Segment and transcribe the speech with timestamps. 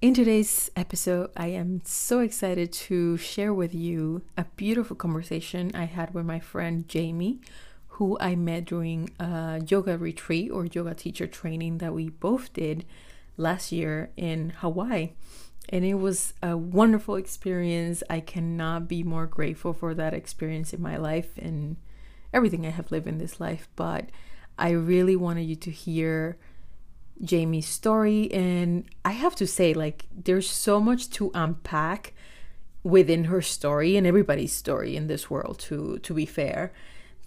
[0.00, 5.86] In today's episode, I am so excited to share with you a beautiful conversation I
[5.86, 7.40] had with my friend Jamie,
[7.88, 12.84] who I met during a yoga retreat or yoga teacher training that we both did
[13.36, 15.14] last year in Hawaii.
[15.70, 18.04] And it was a wonderful experience.
[18.08, 21.76] I cannot be more grateful for that experience in my life and
[22.32, 23.68] everything I have lived in this life.
[23.74, 24.10] But
[24.56, 26.38] I really wanted you to hear
[27.22, 28.32] Jamie's story.
[28.32, 32.14] And I have to say, like, there's so much to unpack
[32.82, 36.72] within her story and everybody's story in this world, to, to be fair,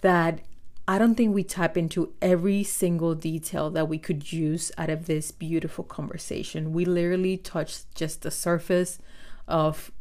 [0.02, 0.40] that
[0.88, 5.06] I don't think we tap into every single detail that we could use out of
[5.06, 6.74] this beautiful conversation.
[6.74, 9.00] We literally touched just the surface
[9.48, 9.92] of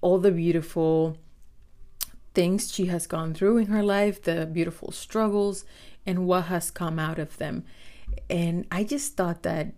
[0.00, 1.16] all the beautiful
[2.34, 5.64] things she has gone through in her life, the beautiful struggles,
[6.04, 7.64] and what has come out of them.
[8.28, 9.72] And I just thought that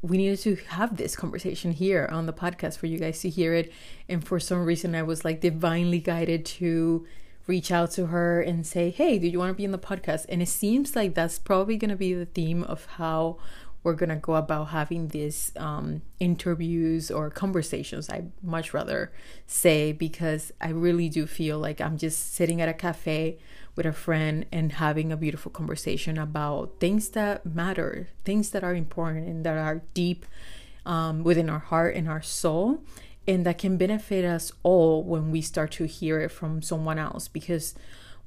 [0.00, 3.54] we needed to have this conversation here on the podcast for you guys to hear
[3.54, 3.72] it.
[4.08, 7.06] And for some reason, I was like divinely guided to
[7.46, 10.26] reach out to her and say, Hey, do you want to be in the podcast?
[10.28, 13.38] And it seems like that's probably going to be the theme of how
[13.82, 19.12] we're to go about having these um, interviews or conversations, I much rather
[19.46, 23.38] say, because I really do feel like I'm just sitting at a cafe
[23.76, 28.74] with a friend and having a beautiful conversation about things that matter, things that are
[28.74, 30.26] important and that are deep
[30.84, 32.82] um, within our heart and our soul,
[33.28, 37.28] and that can benefit us all when we start to hear it from someone else
[37.28, 37.74] because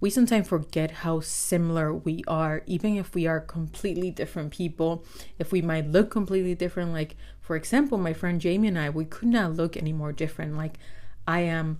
[0.01, 5.05] we sometimes forget how similar we are, even if we are completely different people.
[5.37, 9.05] If we might look completely different, like for example, my friend Jamie and I, we
[9.05, 10.57] could not look any more different.
[10.57, 10.79] Like
[11.27, 11.79] I am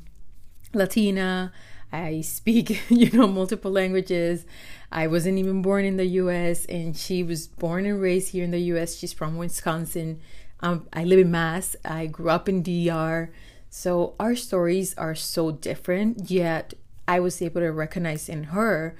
[0.71, 1.51] Latina,
[1.91, 4.45] I speak, you know, multiple languages.
[4.91, 8.51] I wasn't even born in the US and she was born and raised here in
[8.51, 8.95] the US.
[8.97, 10.21] She's from Wisconsin.
[10.59, 11.75] Um, I live in Mass.
[11.83, 13.31] I grew up in DR.
[13.73, 16.73] So our stories are so different, yet
[17.07, 18.95] I was able to recognize in her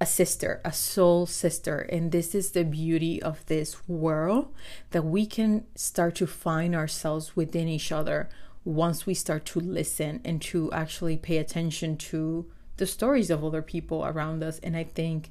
[0.00, 1.80] a sister, a soul sister.
[1.80, 4.54] And this is the beauty of this world
[4.90, 8.28] that we can start to find ourselves within each other
[8.64, 13.62] once we start to listen and to actually pay attention to the stories of other
[13.62, 14.58] people around us.
[14.60, 15.30] And I think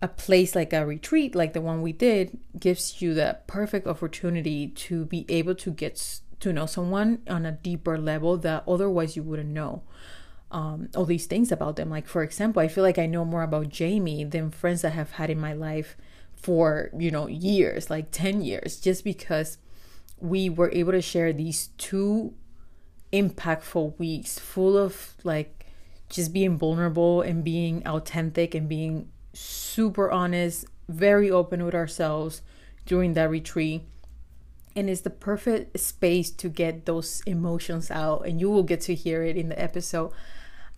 [0.00, 4.68] a place like a retreat, like the one we did, gives you the perfect opportunity
[4.68, 9.22] to be able to get to know someone on a deeper level that otherwise you
[9.22, 9.82] wouldn't know.
[10.52, 11.88] Um, all these things about them.
[11.88, 15.12] Like, for example, I feel like I know more about Jamie than friends that have
[15.12, 15.96] had in my life
[16.36, 19.56] for, you know, years, like 10 years, just because
[20.20, 22.34] we were able to share these two
[23.12, 25.66] impactful weeks full of like
[26.08, 32.42] just being vulnerable and being authentic and being super honest, very open with ourselves
[32.84, 33.82] during that retreat.
[34.74, 38.94] And it's the perfect space to get those emotions out, and you will get to
[38.94, 40.12] hear it in the episode.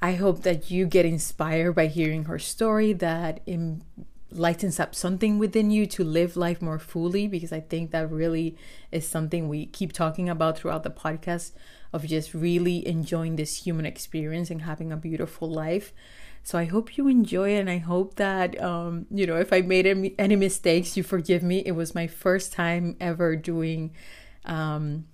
[0.04, 3.82] I hope that you get inspired by hearing her story, that in
[4.30, 8.54] lightens up something within you to live life more fully because I think that really
[8.92, 11.52] is something we keep talking about throughout the podcast
[11.90, 15.94] of just really enjoying this human experience and having a beautiful life.
[16.42, 19.62] So I hope you enjoy it and I hope that um, you know if I
[19.62, 21.60] made any, any mistakes you forgive me.
[21.64, 23.94] It was my first time ever doing
[24.44, 25.06] um,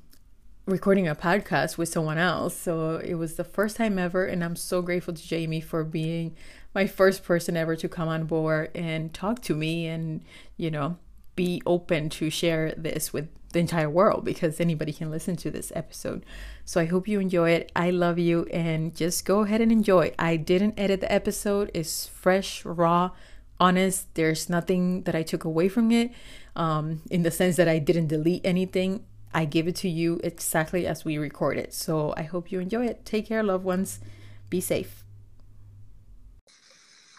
[0.71, 2.57] recording a podcast with someone else.
[2.57, 6.35] So it was the first time ever and I'm so grateful to Jamie for being
[6.75, 10.23] my first person ever to come on board and talk to me and,
[10.57, 10.97] you know,
[11.37, 15.73] be open to share this with the entire world because anybody can listen to this
[15.75, 16.25] episode.
[16.65, 17.73] So I hope you enjoy it.
[17.75, 20.13] I love you and just go ahead and enjoy.
[20.19, 21.71] I didn't edit the episode.
[21.75, 23.11] It's fresh, raw,
[23.59, 24.15] honest.
[24.15, 26.13] There's nothing that I took away from it
[26.55, 29.05] um, in the sense that I didn't delete anything.
[29.33, 31.73] I give it to you exactly as we record it.
[31.75, 33.05] So I hope you enjoy it.
[33.05, 34.01] Take care, loved ones.
[34.49, 35.05] Be safe.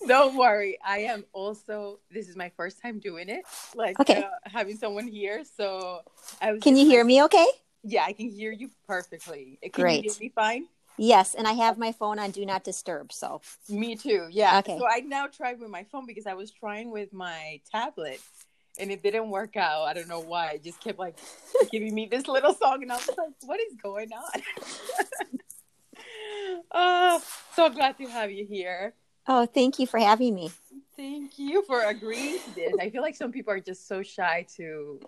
[0.07, 0.77] Don't worry.
[0.83, 4.15] I am also, this is my first time doing it, like Okay.
[4.15, 5.43] uh, having someone here.
[5.57, 6.01] So
[6.41, 7.47] I was Can just you hear me okay?
[7.83, 9.59] Yeah, I can hear you perfectly.
[9.73, 10.03] Can Great.
[10.03, 10.67] you hear me fine?
[10.97, 13.11] Yes, and I have my phone on do not disturb.
[13.13, 14.27] So Me too.
[14.31, 14.59] Yeah.
[14.59, 14.77] Okay.
[14.77, 18.19] So I now tried with my phone because I was trying with my tablet
[18.79, 19.83] and it didn't work out.
[19.83, 20.53] I don't know why.
[20.53, 21.17] It just kept like
[21.71, 24.41] giving me this little song and I was like, what is going on?
[26.71, 27.21] oh,
[27.55, 28.93] so glad to have you here.
[29.27, 30.51] oh, thank you for having me.
[30.95, 32.73] Thank you for agreeing to this.
[32.79, 34.99] I feel like some people are just so shy to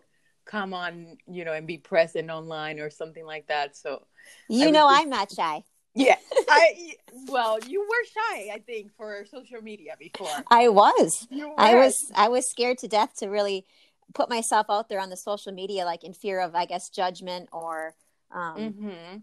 [0.46, 3.76] come on, you know, and be present online or something like that.
[3.76, 4.06] So
[4.48, 5.64] You know just- I'm not shy.
[6.00, 6.16] Yeah,
[6.50, 6.96] I
[7.28, 10.30] well, you were shy, I think, for social media before.
[10.50, 11.28] I was.
[11.58, 13.66] I was I was scared to death to really
[14.14, 17.50] put myself out there on the social media like in fear of I guess judgment
[17.52, 17.94] or
[18.32, 19.18] um Mm-hmm.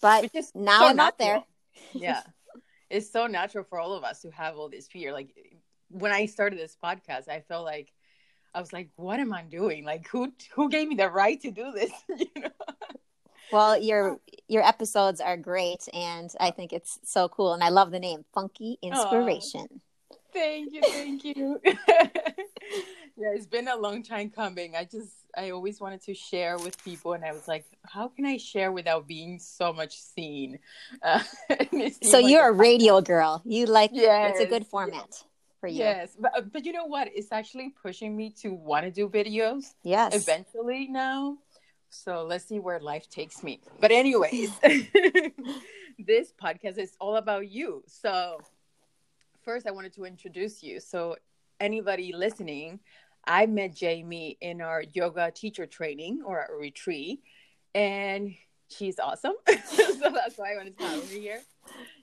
[0.00, 1.42] but now so I'm out there.
[1.92, 2.22] yeah,
[2.90, 5.12] it's so natural for all of us to have all this fear.
[5.12, 5.34] Like
[5.90, 7.92] when I started this podcast, I felt like
[8.54, 9.84] I was like, "What am I doing?
[9.84, 12.50] Like, who who gave me the right to do this?" you know?
[13.50, 17.90] Well, your your episodes are great and I think it's so cool and I love
[17.90, 19.80] the name Funky Inspiration.
[20.32, 21.60] Thank you, thank you.
[21.64, 24.76] yeah, it's been a long time coming.
[24.76, 28.26] I just I always wanted to share with people, and I was like, how can
[28.26, 30.58] I share without being so much seen?
[31.02, 33.42] Uh, and it seemed So like you're a radio girl.
[33.44, 35.22] You like Yes, it's a good format
[35.60, 35.78] for you.
[35.78, 37.08] Yes, but but you know what?
[37.14, 40.14] It's actually pushing me to want to do videos Yes.
[40.14, 41.38] eventually now.
[41.90, 43.60] So let's see where life takes me.
[43.80, 44.50] But anyways,
[45.98, 47.82] this podcast is all about you.
[47.86, 48.40] So
[49.42, 50.80] first I wanted to introduce you.
[50.80, 51.16] So
[51.60, 52.80] anybody listening,
[53.26, 57.20] I met Jamie in our yoga teacher training or retreat
[57.74, 58.34] and
[58.68, 59.34] she's awesome.
[59.46, 61.40] so that's why I wanted to have her here.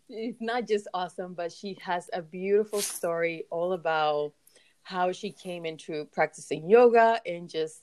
[0.08, 4.34] She's not just awesome, but she has a beautiful story all about
[4.84, 7.82] how she came into practicing yoga and just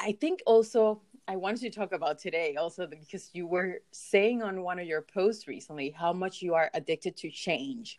[0.00, 4.60] I think also I wanted to talk about today also because you were saying on
[4.60, 7.96] one of your posts recently how much you are addicted to change.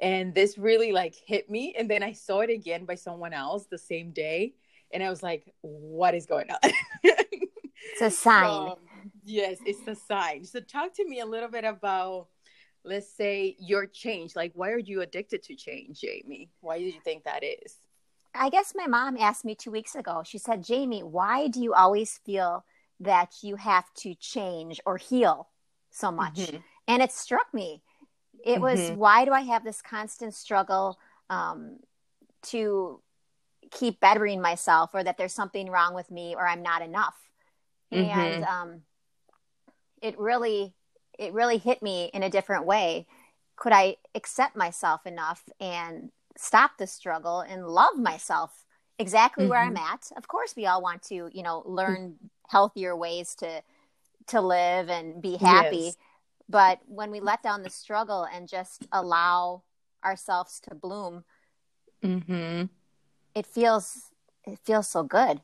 [0.00, 3.66] And this really like hit me and then I saw it again by someone else
[3.66, 4.54] the same day
[4.92, 6.70] and I was like what is going on?
[7.92, 8.44] It's a sign.
[8.44, 8.78] So,
[9.24, 10.44] yes, it's a sign.
[10.44, 12.26] So talk to me a little bit about
[12.84, 14.34] let's say your change.
[14.34, 16.50] Like why are you addicted to change, Jamie?
[16.60, 17.76] Why do you think that is?
[18.34, 20.22] I guess my mom asked me two weeks ago.
[20.24, 22.64] She said, Jamie, why do you always feel
[23.00, 25.48] that you have to change or heal
[25.90, 26.38] so much?
[26.38, 26.62] Mhm.
[26.88, 27.82] And it struck me.
[28.44, 28.96] It was, Mhm.
[28.96, 30.98] why do I have this constant struggle
[31.30, 31.78] um,
[32.42, 33.02] to
[33.70, 37.30] keep bettering myself or that there's something wrong with me or I'm not enough?
[37.90, 38.82] And um,
[40.02, 40.74] it really,
[41.18, 43.06] it really hit me in a different way.
[43.56, 48.64] Could I accept myself enough and stop the struggle and love myself
[48.98, 50.10] exactly where I'm at?
[50.16, 52.16] Of course, we all want to, you know, learn
[52.48, 53.62] healthier ways to
[54.28, 55.76] to live and be happy.
[55.76, 55.96] Yes.
[56.48, 59.62] But when we let down the struggle and just allow
[60.04, 61.24] ourselves to bloom,
[62.02, 62.64] Mm-hmm.
[63.34, 64.10] it feels
[64.44, 65.40] it feels so good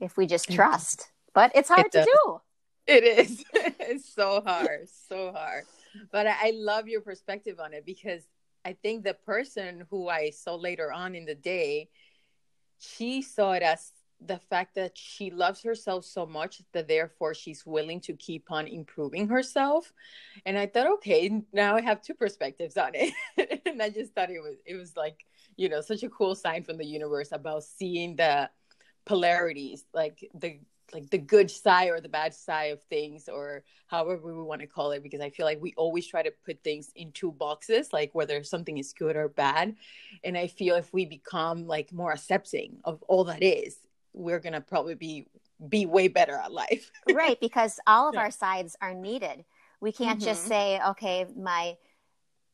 [0.00, 1.10] if we just trust.
[1.34, 2.40] But it's hard It to do.
[2.86, 3.44] It is.
[3.54, 5.64] it's so hard, so hard.
[6.12, 8.22] But I, I love your perspective on it because
[8.64, 11.90] I think the person who I saw later on in the day,
[12.78, 17.66] she saw it as the fact that she loves herself so much that therefore she's
[17.66, 19.92] willing to keep on improving herself.
[20.46, 23.12] And I thought, okay, now I have two perspectives on it.
[23.66, 26.64] and I just thought it was it was like, you know, such a cool sign
[26.64, 28.48] from the universe about seeing the
[29.04, 30.60] polarities, like the
[30.92, 34.66] like the good side or the bad side of things or however we want to
[34.66, 37.92] call it because i feel like we always try to put things in two boxes
[37.92, 39.74] like whether something is good or bad
[40.24, 43.78] and i feel if we become like more accepting of all that is
[44.12, 45.26] we're gonna probably be
[45.68, 48.20] be way better at life right because all of Yeah.
[48.20, 49.44] our sides are needed
[49.80, 50.48] we can't just Mhm.
[50.48, 51.76] say okay my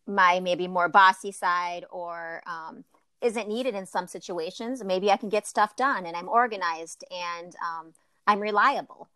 [0.07, 2.85] my maybe more bossy side or um,
[3.21, 7.55] isn't needed in some situations maybe i can get stuff done and i'm organized and
[7.57, 7.93] um,
[8.31, 9.09] i'm reliable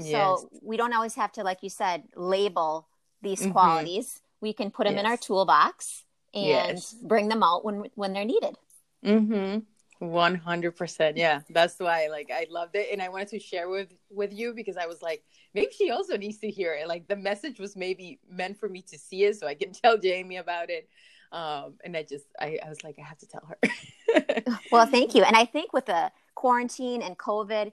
[0.00, 2.88] so we don't always have to like you said label
[3.20, 3.52] these Mhm.
[3.52, 6.94] qualities we can put them in our toolbox and Yes.
[7.12, 8.56] bring them out when when they're needed
[9.04, 9.58] Mm-hmm.
[9.98, 11.16] One hundred percent.
[11.16, 12.08] Yeah, that's why.
[12.08, 15.00] Like, I loved it, and I wanted to share with with you because I was
[15.02, 15.22] like,
[15.54, 16.86] maybe she also needs to hear it.
[16.88, 19.96] Like, the message was maybe meant for me to see it, so I can tell
[19.98, 20.88] Jamie about it.
[21.30, 23.58] Um, and I just, I, I was like, I have to tell her.
[24.72, 25.22] Well, thank you.
[25.22, 27.72] And I think with the quarantine and COVID,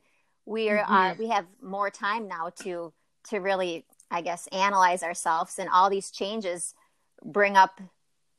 [0.50, 1.20] we are uh, Mhm.
[1.20, 2.92] we have more time now to
[3.30, 6.74] to really, I guess, analyze ourselves, and all these changes
[7.24, 7.80] bring up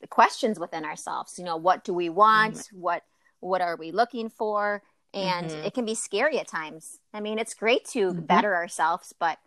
[0.00, 1.38] the questions within ourselves.
[1.38, 2.68] You know, what do we want?
[2.72, 3.04] What
[3.38, 4.82] what are we looking for?
[5.14, 5.64] And Mhm.
[5.64, 6.98] it can be scary at times.
[7.12, 8.26] I mean, it's great to Mhm.
[8.26, 9.38] better ourselves, but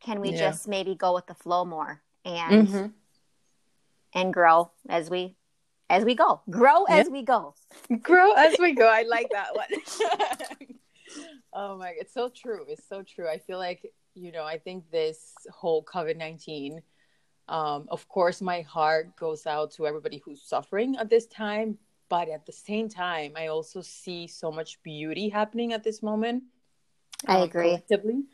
[0.00, 0.50] can we Yeah.
[0.50, 2.86] just maybe go with the flow more and mm-hmm.
[4.14, 5.36] and grow as we
[5.88, 6.42] as we go.
[6.48, 7.54] Grow as we go.
[8.02, 8.88] Grow as we go.
[8.88, 10.78] I like that one.
[11.52, 12.64] oh my, it's so true.
[12.68, 13.28] It's so true.
[13.28, 14.44] I feel like you know.
[14.44, 16.82] I think this whole COVID nineteen.
[17.48, 21.78] Um, of course, my heart goes out to everybody who's suffering at this time,
[22.08, 26.44] but at the same time, I also see so much beauty happening at this moment.
[27.26, 27.64] I um, agree.
[27.64, 28.24] Collectively.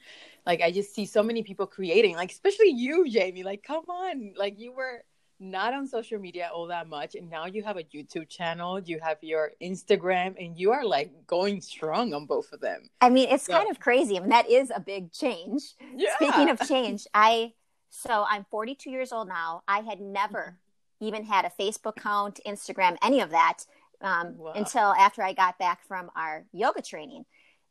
[0.46, 3.42] Like I just see so many people creating, like especially you, Jamie.
[3.42, 5.04] Like, come on, like you were
[5.40, 8.98] not on social media all that much, and now you have a YouTube channel, you
[9.00, 12.88] have your Instagram, and you are like going strong on both of them.
[13.00, 13.52] I mean, it's so.
[13.52, 14.16] kind of crazy.
[14.16, 15.74] I mean, that is a big change.
[15.94, 16.14] Yeah.
[16.16, 17.52] Speaking of change, I
[17.90, 19.62] so I'm 42 years old now.
[19.66, 20.58] I had never
[21.00, 23.64] even had a Facebook account, Instagram, any of that
[24.00, 24.52] um, wow.
[24.54, 27.24] until after I got back from our yoga training.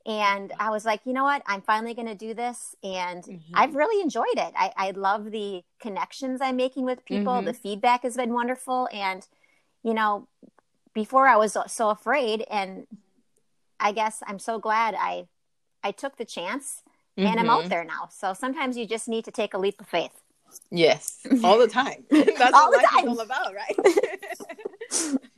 [0.07, 1.43] And I was like, you know what?
[1.45, 2.75] I'm finally going to do this.
[2.81, 3.53] And mm-hmm.
[3.53, 4.53] I've really enjoyed it.
[4.55, 7.33] I, I, love the connections I'm making with people.
[7.33, 7.45] Mm-hmm.
[7.45, 8.87] The feedback has been wonderful.
[8.93, 9.27] And,
[9.83, 10.29] you know,
[10.93, 12.45] before I was so afraid.
[12.49, 12.87] And
[13.81, 15.27] I guess I'm so glad I,
[15.83, 16.83] I took the chance
[17.17, 17.39] and mm-hmm.
[17.39, 17.69] I'm out mm-hmm.
[17.69, 18.07] there now.
[18.09, 20.23] So sometimes you just need to take a leap of faith.
[20.71, 22.05] Yes, all the time.
[22.09, 23.09] That's all what life time.
[23.09, 25.19] is all about, right?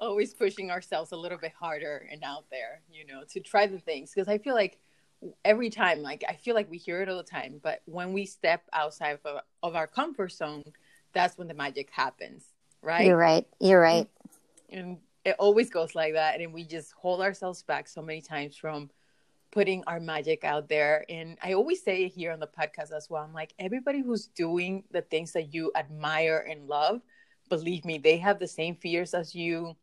[0.00, 3.78] always pushing ourselves a little bit harder and out there, you know, to try the
[3.78, 4.12] things.
[4.14, 4.78] Because I feel like
[5.44, 8.24] every time, like, I feel like we hear it all the time, but when we
[8.24, 10.64] step outside of, of our comfort zone,
[11.12, 12.44] that's when the magic happens,
[12.82, 13.06] right?
[13.06, 13.46] You're right.
[13.60, 14.08] You're right.
[14.70, 16.40] And it always goes like that.
[16.40, 18.90] And we just hold ourselves back so many times from
[19.50, 21.04] putting our magic out there.
[21.08, 23.22] And I always say it here on the podcast as well.
[23.22, 27.02] I'm like, everybody who's doing the things that you admire and love,
[27.48, 29.76] believe me, they have the same fears as you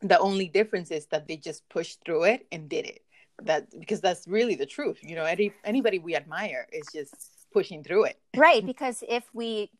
[0.00, 3.02] the only difference is that they just pushed through it and did it.
[3.42, 7.14] That because that's really the truth you know any anybody we admire is just
[7.52, 8.18] pushing through it.
[8.36, 9.70] Right because if we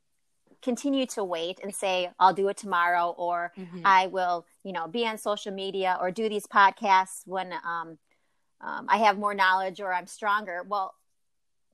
[0.63, 3.83] continue to wait and say i'll do it tomorrow or mm-hmm.
[3.85, 7.97] i will you know be on social media or do these podcasts when um,
[8.61, 10.95] um, i have more knowledge or i'm stronger well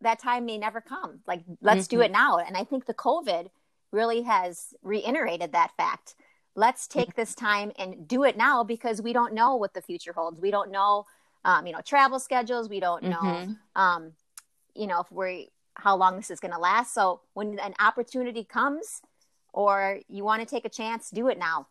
[0.05, 1.21] that time may never come.
[1.27, 1.97] Like let's mm-hmm.
[1.97, 2.39] do it now.
[2.39, 3.49] And i think the covid
[3.91, 6.15] really has reiterated that fact
[6.55, 10.13] let's take this time and do it now because we don't know what the future
[10.13, 10.41] holds.
[10.41, 11.07] We don't know,
[11.45, 12.69] um, you know, travel schedules.
[12.69, 13.53] We don't know, mm-hmm.
[13.81, 14.13] um,
[14.75, 15.47] you know, if we're
[15.77, 16.95] how long this is going to last.
[16.95, 19.03] So when an opportunity comes,
[19.53, 21.69] or you want to take a chance, do it now.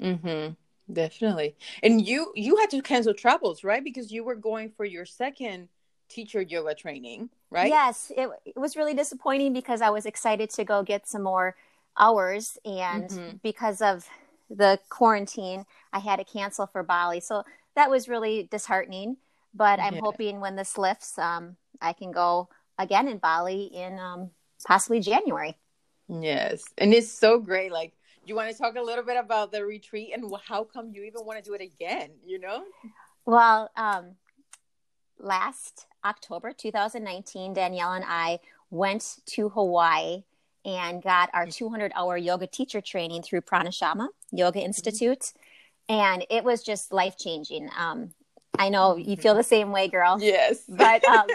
[0.00, 0.54] Mm-hmm.
[0.92, 1.54] Definitely.
[1.82, 3.84] And you you had to cancel travels, right?
[3.84, 5.68] Because you were going for your second
[6.08, 7.68] teacher yoga training, right?
[7.68, 11.56] Yes, it, it was really disappointing because I was excited to go get some more
[11.98, 13.36] hours and mm-hmm.
[13.42, 14.06] because of
[14.50, 17.42] the quarantine i had to cancel for bali so
[17.74, 19.16] that was really disheartening
[19.54, 20.00] but i'm yeah.
[20.00, 24.30] hoping when this lifts um, i can go again in bali in um,
[24.66, 25.56] possibly january
[26.08, 27.92] yes and it's so great like
[28.24, 31.24] you want to talk a little bit about the retreat and how come you even
[31.24, 32.62] want to do it again you know
[33.26, 34.14] well um,
[35.18, 38.38] last october 2019 danielle and i
[38.70, 40.22] went to hawaii
[40.64, 45.32] and got our 200 hour yoga teacher training through Pranashama Yoga Institute.
[45.88, 47.70] And it was just life changing.
[47.78, 48.12] Um,
[48.58, 50.18] I know you feel the same way, girl.
[50.20, 50.62] Yes.
[50.68, 51.26] But um,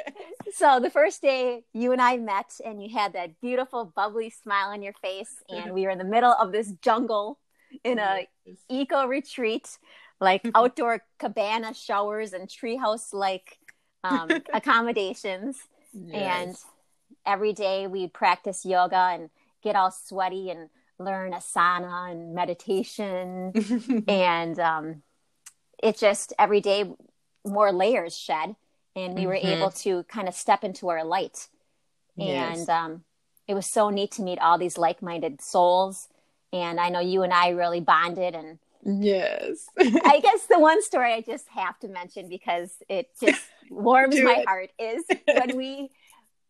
[0.54, 4.70] so the first day you and I met, and you had that beautiful, bubbly smile
[4.70, 7.38] on your face, and we were in the middle of this jungle
[7.84, 8.56] in a yes.
[8.68, 9.78] eco retreat,
[10.20, 13.58] like outdoor cabana showers and treehouse like
[14.04, 15.58] um, accommodations.
[15.92, 16.64] Yes.
[17.24, 19.30] Every day we'd practice yoga and
[19.62, 24.04] get all sweaty and learn asana and meditation.
[24.08, 25.02] And um,
[25.82, 26.90] it just every day
[27.44, 28.56] more layers shed
[28.94, 29.46] and we were mm-hmm.
[29.46, 31.48] able to kind of step into our light.
[32.14, 32.58] Yes.
[32.58, 33.04] and um,
[33.48, 36.08] it was so neat to meet all these like-minded souls.
[36.52, 39.66] And i know you and i really bonded and yes.
[39.78, 44.44] I guess the one story i just have to mention because it just warms my
[44.46, 45.90] heart is when we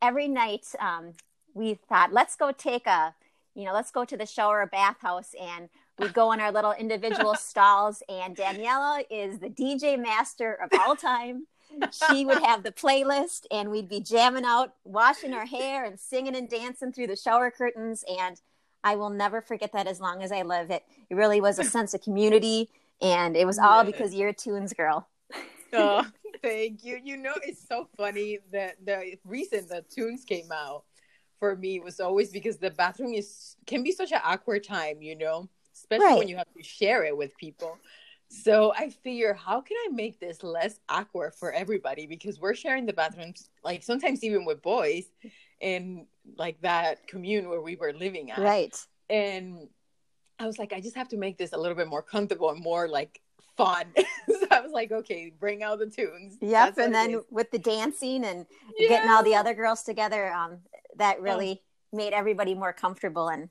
[0.02, 1.12] every night um,
[1.54, 3.14] we thought, let's go take a,
[3.54, 5.68] you know, let's go to the shower or bathhouse and
[5.98, 8.02] we go in our little individual stalls.
[8.08, 11.46] And Daniela is the DJ master of all time.
[11.90, 16.36] She would have the playlist and we'd be jamming out, washing our hair and singing
[16.36, 18.04] and dancing through the shower curtains.
[18.20, 18.40] And
[18.84, 20.70] I will never forget that as long as I live.
[20.70, 22.68] It, it really was a sense of community.
[23.00, 25.08] And it was all because you're a tunes girl.
[25.72, 26.06] Oh,
[26.42, 26.98] thank you.
[27.02, 30.84] You know, it's so funny that the reason the tunes came out
[31.38, 35.16] for me was always because the bathroom is can be such an awkward time, you
[35.16, 36.18] know, especially right.
[36.18, 37.78] when you have to share it with people.
[38.28, 42.06] So I figure, how can I make this less awkward for everybody?
[42.06, 45.04] Because we're sharing the bathrooms, like sometimes even with boys,
[45.60, 46.06] in
[46.38, 48.38] like that commune where we were living at.
[48.38, 48.74] Right.
[49.10, 49.68] And
[50.38, 52.62] I was like, I just have to make this a little bit more comfortable and
[52.62, 53.20] more like
[53.56, 53.86] fun.
[54.28, 56.36] so I was like, okay, bring out the tunes.
[56.40, 56.78] Yep.
[56.78, 58.46] and then with the dancing and
[58.78, 58.88] yeah.
[58.88, 60.58] getting all the other girls together, um,
[60.96, 61.96] that really oh.
[61.96, 63.48] made everybody more comfortable and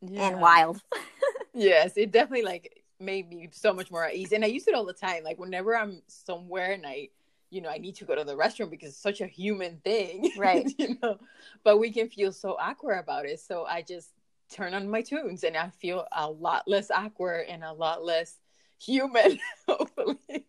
[0.00, 0.28] yeah.
[0.28, 0.80] and wild.
[1.54, 4.32] yes, it definitely like made me so much more at ease.
[4.32, 5.24] And I use it all the time.
[5.24, 7.08] Like whenever I'm somewhere and I
[7.52, 10.32] you know, I need to go to the restroom because it's such a human thing.
[10.38, 10.72] Right.
[10.78, 11.18] you know,
[11.62, 13.40] but we can feel so awkward about it.
[13.40, 14.08] So I just
[14.50, 18.38] turn on my tunes and I feel a lot less awkward and a lot less
[18.84, 20.44] human, hopefully.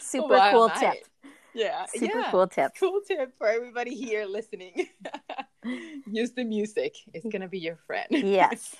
[0.00, 1.06] Super cool tip.
[1.54, 1.86] Yeah.
[1.86, 2.30] Super yeah.
[2.30, 2.72] cool tip.
[2.78, 4.88] Cool tip for everybody here listening.
[6.06, 6.96] Use the music.
[7.12, 8.08] It's going to be your friend.
[8.10, 8.76] Yes.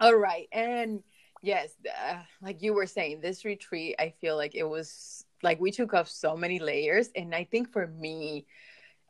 [0.00, 0.48] All right.
[0.50, 1.02] And
[1.42, 5.70] yes, uh, like you were saying, this retreat, I feel like it was like we
[5.70, 7.10] took off so many layers.
[7.14, 8.46] And I think for me,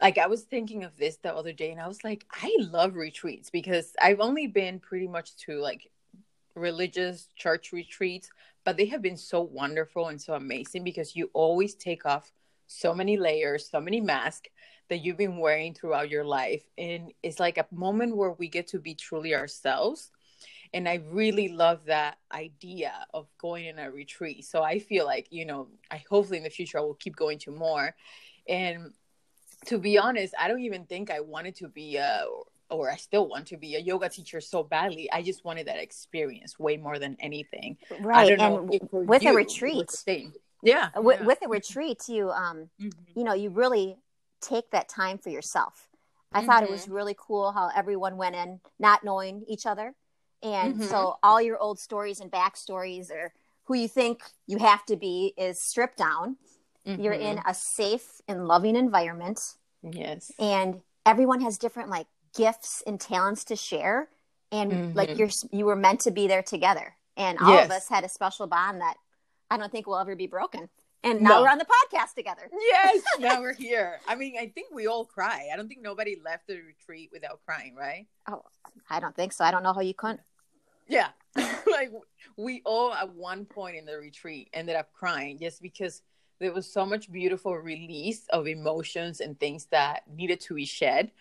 [0.03, 2.97] like I was thinking of this the other day and I was like, I love
[2.97, 5.89] retreats because I've only been pretty much to like
[6.57, 8.31] religious church retreats,
[8.65, 12.33] but they have been so wonderful and so amazing because you always take off
[12.67, 14.49] so many layers, so many masks
[14.89, 16.63] that you've been wearing throughout your life.
[16.79, 20.11] And it's like a moment where we get to be truly ourselves.
[20.73, 24.45] And i really love that idea of going in a retreat.
[24.45, 27.39] So i feel like you know i hopefully in the future i will keep going
[27.41, 27.95] to more.
[28.49, 28.93] And
[29.67, 32.25] to be honest i don't even think i wanted to be a
[32.71, 35.11] or I still want to be a yoga teacher so badly.
[35.13, 37.77] I just wanted that experience way more than anything.
[38.01, 38.39] Right.
[38.39, 39.91] and with you, a retreat.
[40.63, 40.91] Yeah.
[40.97, 41.27] With, yeah.
[41.27, 42.89] with a retreat, you um mm-hmm.
[43.15, 43.97] you know, you really
[44.41, 45.89] take that time for yourself.
[46.33, 46.47] I mm-hmm.
[46.47, 46.93] thought it was mm-hmm.
[46.93, 49.95] really cool how everyone went in not knowing each other
[50.43, 50.85] and mm-hmm.
[50.85, 53.33] so all your old stories and backstories or
[53.65, 56.37] who you think you have to be is stripped down.
[56.87, 57.03] Mm-hmm.
[57.03, 59.41] You're in a safe and loving environment.
[59.83, 60.33] Yes.
[60.39, 62.07] And everyone has different like
[62.37, 64.09] gifts and talents to share.
[64.53, 64.97] And mm-hmm.
[64.97, 66.97] like you're you were meant to be there together.
[67.17, 67.67] And all yes.
[67.67, 68.95] of us had a special bond that
[69.51, 70.69] I don't think will ever be broken.
[71.03, 71.43] And now no.
[71.43, 72.51] we're on the podcast together.
[72.53, 74.01] Yes, now we're here.
[74.07, 75.49] I mean, I think we all cry.
[75.53, 78.07] I don't think nobody left the retreat without crying, right?
[78.31, 78.43] Oh,
[78.89, 79.45] I don't think so.
[79.45, 80.21] I don't know how you couldn't.
[80.89, 81.09] Yeah.
[81.37, 81.91] like
[82.37, 86.03] we all at one point in the retreat ended up crying just because
[86.39, 91.13] there was so much beautiful release of emotions and things that needed to be shed.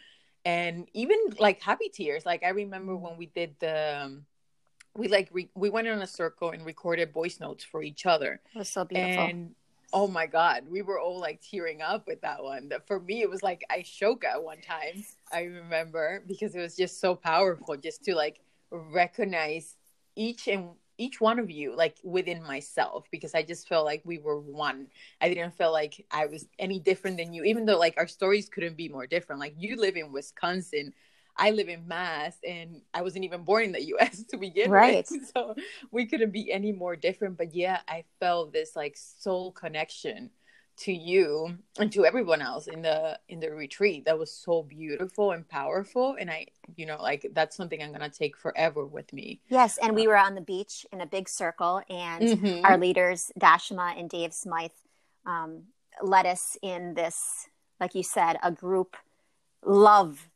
[0.49, 2.25] And even like happy tears.
[2.25, 4.25] Like I remember when we did the um,
[4.95, 8.41] we like re- we went in a circle and recorded voice notes for each other.
[8.55, 9.25] It was so beautiful.
[9.25, 9.55] And
[9.93, 12.71] oh my god, we were all like tearing up with that one.
[12.88, 15.03] For me, it was like I shook at one time.
[15.31, 18.39] I remember because it was just so powerful, just to like
[18.71, 19.77] recognize
[20.15, 24.17] each and each one of you like within myself because I just felt like we
[24.17, 24.88] were one.
[25.21, 28.49] I didn't feel like I was any different than you, even though like our stories
[28.49, 29.39] couldn't be more different.
[29.39, 30.93] Like you live in Wisconsin,
[31.38, 34.23] I live in Mass, and I wasn't even born in the U.S.
[34.29, 35.07] to begin right.
[35.09, 35.55] with, so
[35.89, 37.38] we couldn't be any more different.
[37.38, 40.31] But yeah, I felt this like soul connection
[40.80, 45.32] to you and to everyone else in the in the retreat that was so beautiful
[45.32, 46.15] and powerful.
[46.20, 49.42] And i you know like that's something i'm gonna take forever with me.
[49.50, 52.65] Yes and we uh, were on the beach in a big circle and mm-hmm.
[52.65, 54.72] our leaders dashma and dave smythe
[55.26, 55.63] um,
[56.02, 57.48] led us in this
[57.80, 58.96] like you said a group
[59.65, 60.30] love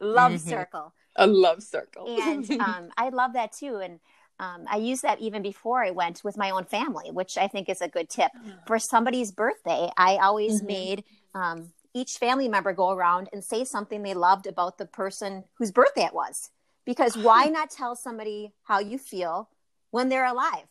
[0.00, 0.48] love mm-hmm.
[0.48, 0.94] circle.
[1.16, 2.06] A love circle.
[2.20, 3.76] And um, i love that too.
[3.76, 4.00] And
[4.40, 7.68] um, I use that even before I went with my own family, which I think
[7.68, 8.32] is a good tip.
[8.36, 8.66] Mm.
[8.66, 10.66] For somebody's birthday, I always mm-hmm.
[10.66, 15.44] made um, each family member go around and say something they loved about the person
[15.54, 16.50] whose birthday it was.
[16.84, 19.48] Because why not tell somebody how you feel
[19.90, 20.66] when they're alive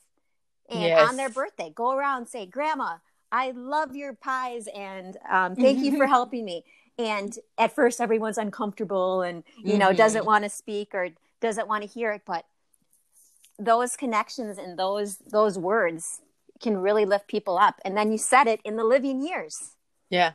[0.70, 1.10] and yes.
[1.10, 1.72] on their birthday?
[1.74, 2.98] Go around and say, Grandma,
[3.32, 6.66] I love your pies and um, thank you for helping me.
[7.00, 9.80] And at first, everyone's uncomfortable and, you mm-hmm.
[9.80, 11.10] know, doesn't want to speak or
[11.42, 12.22] doesn't want to hear it.
[12.26, 12.46] But
[13.60, 16.22] those connections and those those words
[16.62, 17.80] can really lift people up.
[17.84, 19.76] And then you said it in the living years.
[20.10, 20.32] Yeah.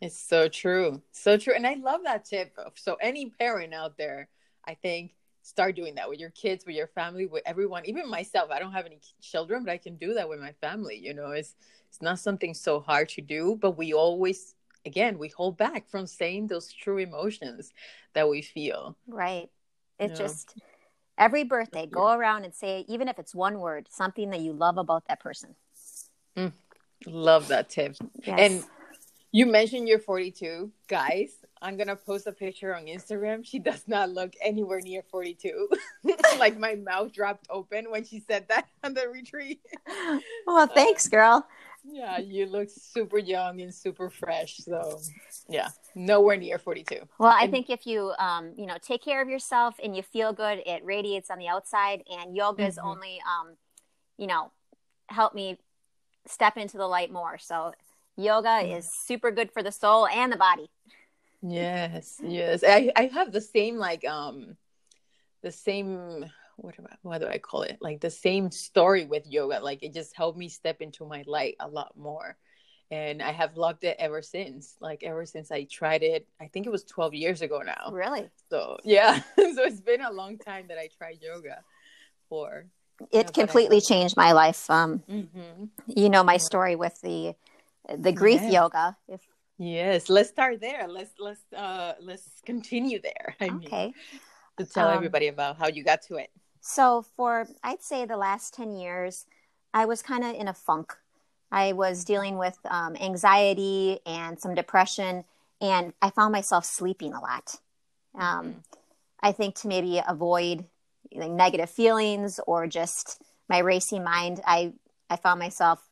[0.00, 1.02] It's so true.
[1.12, 1.54] So true.
[1.54, 2.56] And i love that tip.
[2.76, 4.28] So any parent out there
[4.66, 8.50] i think start doing that with your kids with your family with everyone even myself.
[8.50, 10.96] I don't have any children but i can do that with my family.
[10.96, 11.54] You know it's
[11.88, 14.54] it's not something so hard to do but we always
[14.86, 17.72] again we hold back from saying those true emotions
[18.14, 18.96] that we feel.
[19.06, 19.50] Right.
[19.98, 20.62] It you just know?
[21.18, 24.78] Every birthday go around and say even if it's one word something that you love
[24.78, 25.54] about that person.
[26.36, 26.52] Mm,
[27.06, 27.96] love that tip.
[28.24, 28.38] Yes.
[28.38, 28.64] and
[29.32, 33.44] you mentioned you're 42 guys i'm gonna post a picture on instagram.
[33.44, 35.68] She does not look anywhere near 42
[36.38, 39.60] like my mouth dropped open when she said that on the retreat.
[40.46, 41.46] Well thanks girl
[41.86, 44.56] Yeah, you look super young and super fresh.
[44.56, 45.00] So,
[45.48, 46.96] yeah, nowhere near 42.
[47.18, 50.02] Well, I and, think if you, um, you know, take care of yourself and you
[50.02, 52.02] feel good, it radiates on the outside.
[52.10, 52.88] And yoga is mm-hmm.
[52.88, 53.56] only, um,
[54.16, 54.50] you know,
[55.08, 55.58] help me
[56.26, 57.36] step into the light more.
[57.36, 57.74] So,
[58.16, 58.78] yoga mm-hmm.
[58.78, 60.70] is super good for the soul and the body.
[61.42, 62.64] Yes, yes.
[62.66, 64.56] I, I have the same, like, um,
[65.42, 66.24] the same
[66.56, 67.78] what do I, what do I call it?
[67.80, 69.60] Like the same story with yoga.
[69.60, 72.36] Like it just helped me step into my light a lot more.
[72.90, 74.76] And I have loved it ever since.
[74.80, 77.90] Like ever since I tried it, I think it was 12 years ago now.
[77.92, 78.28] Really?
[78.50, 79.20] So yeah.
[79.36, 81.60] so it's been a long time that I tried yoga
[82.28, 82.66] for.
[83.10, 84.70] It completely changed my life.
[84.70, 85.64] Um, mm-hmm.
[85.88, 87.34] you know my story with the
[87.98, 88.52] the grief yes.
[88.52, 88.96] yoga.
[89.08, 89.20] If
[89.58, 90.86] yes, let's start there.
[90.88, 93.34] Let's let's uh let's continue there.
[93.40, 93.84] I okay.
[93.86, 93.94] Mean,
[94.58, 96.30] to tell um, everybody about how you got to it.
[96.66, 99.26] So, for I'd say the last 10 years,
[99.74, 100.94] I was kind of in a funk.
[101.52, 105.24] I was dealing with um, anxiety and some depression,
[105.60, 107.56] and I found myself sleeping a lot.
[108.14, 108.58] Um, mm-hmm.
[109.20, 110.64] I think to maybe avoid
[111.14, 114.72] like, negative feelings or just my racing mind, I,
[115.10, 115.86] I found myself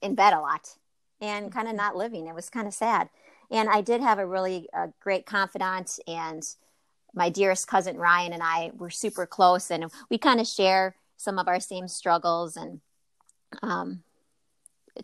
[0.00, 0.76] in bed a lot
[1.20, 1.78] and kind of mm-hmm.
[1.78, 2.28] not living.
[2.28, 3.10] It was kind of sad.
[3.50, 6.44] And I did have a really uh, great confidant and
[7.18, 11.38] my dearest cousin Ryan and I were super close, and we kind of share some
[11.38, 12.80] of our same struggles and
[13.60, 14.04] um,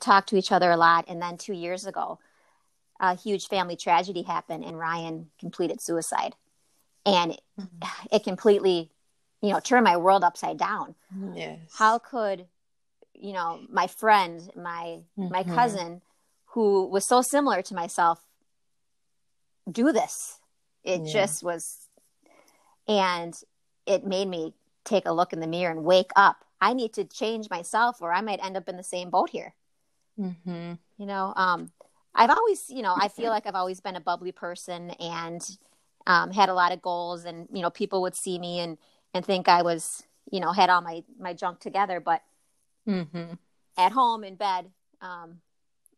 [0.00, 1.06] talk to each other a lot.
[1.08, 2.20] And then two years ago,
[3.00, 6.36] a huge family tragedy happened, and Ryan completed suicide,
[7.04, 8.06] and it, mm-hmm.
[8.14, 8.90] it completely,
[9.42, 10.94] you know, turned my world upside down.
[11.34, 11.58] Yes.
[11.76, 12.46] How could,
[13.12, 15.32] you know, my friend, my mm-hmm.
[15.32, 16.00] my cousin,
[16.54, 18.20] who was so similar to myself,
[19.70, 20.38] do this?
[20.84, 21.12] It yeah.
[21.12, 21.83] just was
[22.88, 23.34] and
[23.86, 26.44] it made me take a look in the mirror and wake up.
[26.60, 29.54] I need to change myself or I might end up in the same boat here.
[30.18, 30.74] Mm-hmm.
[30.98, 31.70] You know, um,
[32.14, 35.46] I've always, you know, I feel like I've always been a bubbly person and
[36.06, 38.78] um, had a lot of goals and, you know, people would see me and,
[39.12, 42.00] and think I was, you know, had all my, my junk together.
[42.00, 42.22] But
[42.88, 43.34] mm-hmm.
[43.76, 44.70] at home in bed,
[45.00, 45.40] um,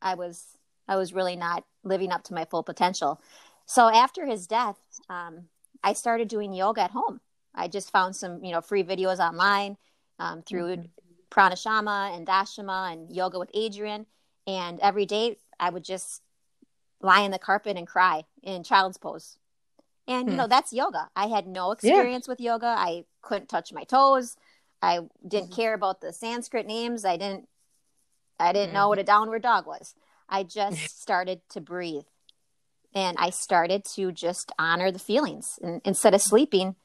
[0.00, 0.44] I was,
[0.88, 3.20] I was really not living up to my full potential.
[3.66, 5.44] So after his death, um,
[5.82, 7.20] I started doing yoga at home.
[7.54, 9.76] I just found some, you know, free videos online
[10.18, 10.82] um, through mm-hmm.
[11.30, 14.06] Pranashama and Dashama and Yoga with Adriene.
[14.46, 16.22] And every day I would just
[17.00, 19.36] lie in the carpet and cry in child's pose.
[20.08, 20.50] And, you know, hmm.
[20.50, 21.10] that's yoga.
[21.16, 22.32] I had no experience yeah.
[22.32, 22.66] with yoga.
[22.66, 24.36] I couldn't touch my toes.
[24.80, 25.60] I didn't mm-hmm.
[25.60, 27.04] care about the Sanskrit names.
[27.04, 27.48] I didn't,
[28.38, 28.74] I didn't mm-hmm.
[28.74, 29.94] know what a downward dog was.
[30.28, 32.04] I just started to breathe
[32.96, 35.58] and I started to just honor the feelings.
[35.62, 36.76] And instead of sleeping,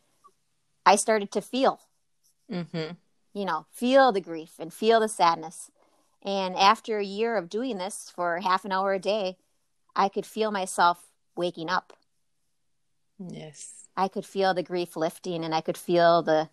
[0.85, 1.79] I started to feel.
[2.51, 2.95] Mm-hmm.
[3.33, 5.71] You know, feel the grief and feel the sadness.
[6.21, 9.37] And after a year of doing this for half an hour a day,
[9.95, 11.93] I could feel myself waking up.
[13.17, 13.87] Yes.
[13.95, 16.49] I could feel the grief lifting and I could feel the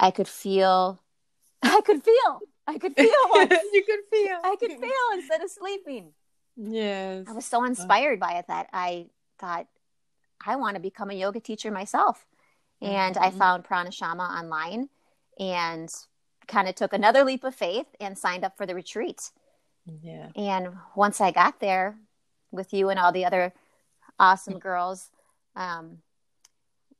[0.00, 0.98] I could feel
[1.62, 3.04] I could feel I could feel
[3.72, 6.14] you could feel I could feel instead of sleeping.
[6.56, 7.26] Yes.
[7.28, 9.06] I was so inspired by it that I
[9.38, 9.66] thought
[10.44, 12.26] I want to become a yoga teacher myself.
[12.80, 13.24] And mm-hmm.
[13.24, 14.88] I found Pranashama online
[15.38, 15.92] and
[16.48, 19.30] kind of took another leap of faith and signed up for the retreat.
[20.02, 20.28] Yeah.
[20.36, 21.96] And once I got there
[22.50, 23.52] with you and all the other
[24.18, 25.10] awesome girls,
[25.56, 25.98] um,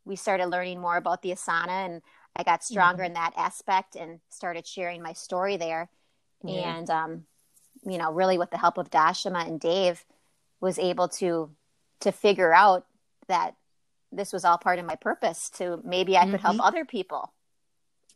[0.04, 2.02] we started learning more about the asana and
[2.34, 3.08] I got stronger mm-hmm.
[3.08, 5.90] in that aspect and started sharing my story there.
[6.44, 6.76] Yeah.
[6.76, 7.24] And um,
[7.84, 10.04] you know, really with the help of Dashama and Dave,
[10.60, 11.50] was able to
[12.00, 12.86] to figure out
[13.28, 13.54] that
[14.10, 16.46] this was all part of my purpose to maybe I could mm-hmm.
[16.46, 17.32] help other people.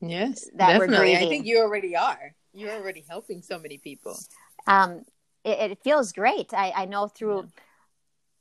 [0.01, 1.17] Yes, that definitely.
[1.17, 2.35] I think you already are.
[2.53, 4.19] You're already helping so many people.
[4.67, 5.05] Um,
[5.45, 6.53] it, it feels great.
[6.53, 7.43] I, I know through.
[7.43, 7.63] Yeah.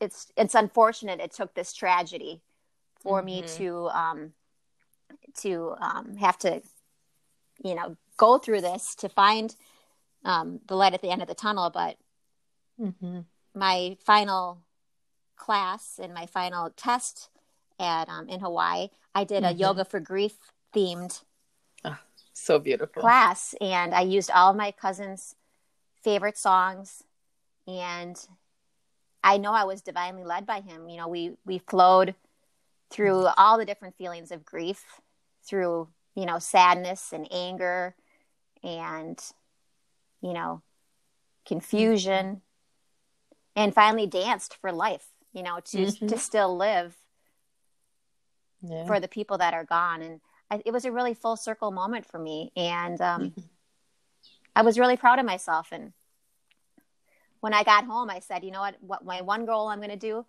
[0.02, 2.42] It's it's unfortunate it took this tragedy
[3.00, 3.26] for mm-hmm.
[3.26, 4.34] me to um,
[5.42, 6.62] to um, have to,
[7.64, 9.56] you know, go through this to find
[10.26, 11.70] um, the light at the end of the tunnel.
[11.70, 11.98] But
[12.82, 13.20] mm-hmm.
[13.54, 14.60] my final
[15.38, 17.30] class and my final test
[17.80, 19.60] at um, in Hawaii, I did a mm-hmm.
[19.60, 20.38] yoga for grief
[20.76, 21.24] themed
[21.86, 21.98] oh,
[22.34, 25.36] so beautiful class, and I used all of my cousin's
[26.04, 27.04] favorite songs,
[27.68, 28.18] and
[29.24, 30.90] I know I was divinely led by him.
[30.90, 32.16] You know, we we flowed
[32.90, 33.34] through mm-hmm.
[33.38, 34.84] all the different feelings of grief,
[35.46, 37.96] through you know sadness and anger
[38.64, 39.22] and
[40.22, 40.62] you know,
[41.46, 42.42] confusion,
[43.56, 46.08] and finally danced for life, you know, to mm-hmm.
[46.08, 46.96] to still live
[48.62, 48.86] yeah.
[48.86, 50.02] for the people that are gone.
[50.02, 52.52] And I, it was a really full circle moment for me.
[52.56, 53.42] And um, mm-hmm.
[54.56, 55.70] I was really proud of myself.
[55.72, 55.94] And
[57.40, 59.90] when I got home, I said, you know what, what my one goal I'm going
[59.90, 60.26] to do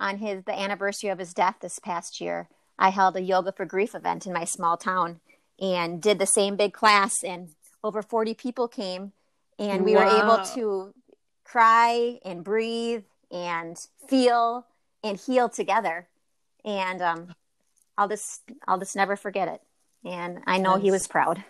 [0.00, 2.48] on his, the anniversary of his death this past year,
[2.78, 5.20] I held a yoga for grief event in my small town
[5.60, 7.48] and did the same big class and
[7.82, 9.12] over 40 people came
[9.58, 10.04] and we wow.
[10.04, 10.94] were able to
[11.44, 13.76] cry and breathe and
[14.08, 14.66] feel
[15.02, 16.08] and heal together
[16.64, 17.34] and um,
[17.96, 19.60] i'll just i'll just never forget it
[20.04, 21.42] and i know he was proud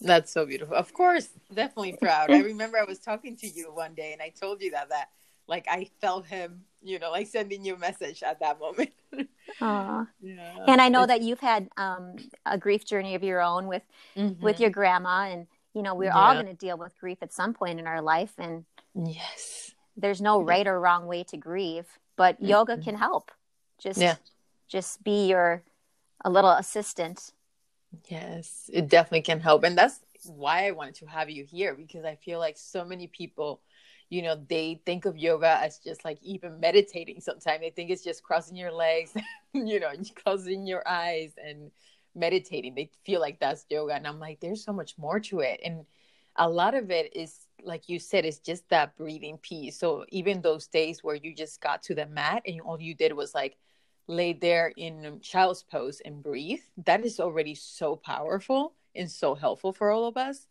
[0.00, 3.94] that's so beautiful of course definitely proud i remember i was talking to you one
[3.94, 5.08] day and i told you that that
[5.46, 8.90] like i felt him you know like sending you a message at that moment
[9.60, 10.06] Aww.
[10.20, 10.64] Yeah.
[10.68, 13.82] and i know that you've had um, a grief journey of your own with
[14.16, 14.42] mm-hmm.
[14.42, 16.16] with your grandma and you know we're yeah.
[16.16, 20.22] all going to deal with grief at some point in our life and yes there's
[20.22, 21.86] no right or wrong way to grieve
[22.16, 22.46] but mm-hmm.
[22.46, 23.30] yoga can help
[23.78, 24.16] just yeah.
[24.68, 25.62] just be your
[26.24, 27.32] a little assistant
[28.08, 32.04] yes it definitely can help and that's why i wanted to have you here because
[32.04, 33.60] i feel like so many people
[34.08, 38.02] you know they think of yoga as just like even meditating sometimes they think it's
[38.02, 39.12] just crossing your legs
[39.52, 39.92] you know
[40.24, 41.70] closing your eyes and
[42.16, 42.74] meditating.
[42.74, 43.94] They feel like that's yoga.
[43.94, 45.60] And i'm like there's so much more to it.
[45.64, 45.84] And
[46.36, 49.78] a lot of it is like you said it's just that breathing piece.
[49.78, 53.12] So even those days where you just got to the mat and all you did
[53.12, 53.56] was like
[54.08, 59.72] lay there in child's pose and breathe that is already so powerful and so helpful
[59.72, 60.46] for all of us.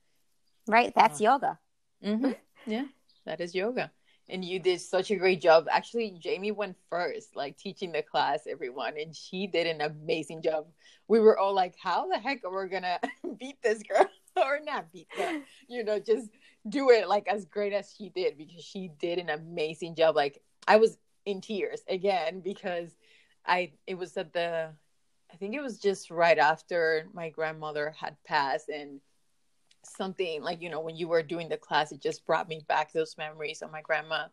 [0.68, 0.94] Right.
[0.96, 1.60] That's uh, yoga.
[2.04, 2.32] Mm-hmm.
[2.68, 2.86] yeah
[3.26, 3.92] that is yoga
[4.30, 5.68] and you did such a great job.
[5.70, 10.66] Actually jamie went first like teaching the class everyone and she did an amazing job.
[11.08, 13.00] We were all like how the heck are we gonna
[13.40, 14.10] beat this girl?
[14.38, 16.28] Or not beat her you know just
[16.68, 20.18] do it like as great as she did because she did an amazing job.
[20.18, 22.92] Like i was in tears again because
[23.46, 24.70] i it was at the
[25.32, 29.00] i think it was just right after my grandmother had passed and
[29.86, 32.92] something like you know when you were doing the class it just brought me back
[32.92, 34.26] those memories of my grandma.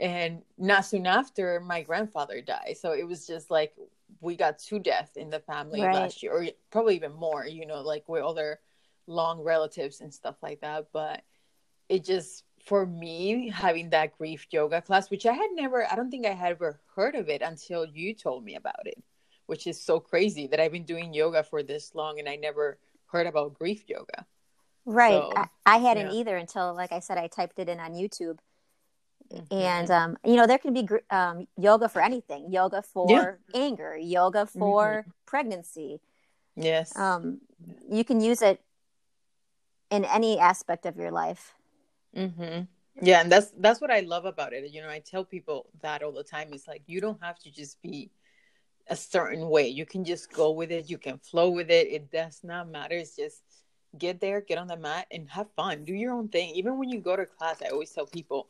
[0.00, 2.76] And not soon after my grandfather died.
[2.80, 3.74] So it was just like
[4.20, 5.92] we got two deaths in the family right.
[5.92, 8.60] last year or probably even more you know like with other
[9.08, 10.86] long relatives and stuff like that.
[10.92, 11.22] But
[11.88, 16.10] it just for me having that grief yoga class which i had never i don't
[16.10, 19.02] think i had ever heard of it until you told me about it
[19.46, 22.78] which is so crazy that i've been doing yoga for this long and i never
[23.06, 24.26] heard about grief yoga
[24.88, 25.20] Right.
[25.20, 26.18] So, I, I, hadn't yeah.
[26.20, 28.38] either until, like I said, I typed it in on YouTube.
[29.30, 29.54] Mm-hmm.
[29.54, 33.32] And, um, you know, there can be um, yoga for anything yoga for yeah.
[33.54, 35.10] anger, yoga for mm-hmm.
[35.26, 36.00] pregnancy.
[36.56, 36.96] Yes.
[36.96, 37.42] Um,
[37.90, 38.62] you can use it
[39.90, 41.54] in any aspect of your life.
[42.16, 42.62] Mm-hmm.
[43.02, 43.20] Yeah.
[43.20, 44.70] And that's, that's what I love about it.
[44.70, 46.48] You know, I tell people that all the time.
[46.52, 48.10] It's like, you don't have to just be
[48.88, 49.68] a certain way.
[49.68, 50.88] You can just go with it.
[50.88, 51.88] You can flow with it.
[51.88, 52.94] It does not matter.
[52.94, 53.42] It's just,
[53.96, 55.84] get there, get on the mat, and have fun.
[55.84, 56.50] Do your own thing.
[56.54, 58.48] Even when you go to class, I always tell people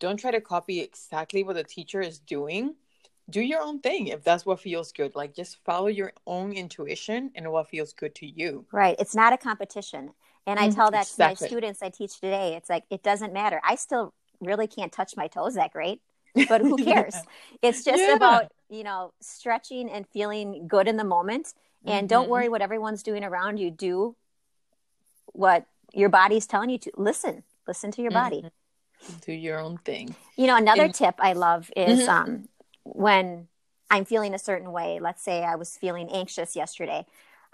[0.00, 2.74] don't try to copy exactly what the teacher is doing.
[3.30, 5.14] Do your own thing if that's what feels good.
[5.14, 8.64] Like just follow your own intuition and what feels good to you.
[8.72, 8.96] Right.
[8.98, 10.12] It's not a competition.
[10.46, 10.76] And I mm-hmm.
[10.76, 11.36] tell that exactly.
[11.36, 12.54] to my students I teach today.
[12.56, 13.60] It's like it doesn't matter.
[13.62, 16.00] I still really can't touch my toes that great,
[16.48, 17.14] but who cares?
[17.14, 17.68] yeah.
[17.68, 18.14] It's just yeah.
[18.14, 21.52] about, you know, stretching and feeling good in the moment.
[21.84, 22.06] And mm-hmm.
[22.06, 23.70] don't worry what everyone's doing around you.
[23.70, 24.16] Do
[25.32, 29.16] what your body's telling you to listen listen to your body mm-hmm.
[29.20, 32.08] do your own thing you know another and- tip i love is mm-hmm.
[32.08, 32.48] um
[32.84, 33.48] when
[33.90, 37.04] i'm feeling a certain way let's say i was feeling anxious yesterday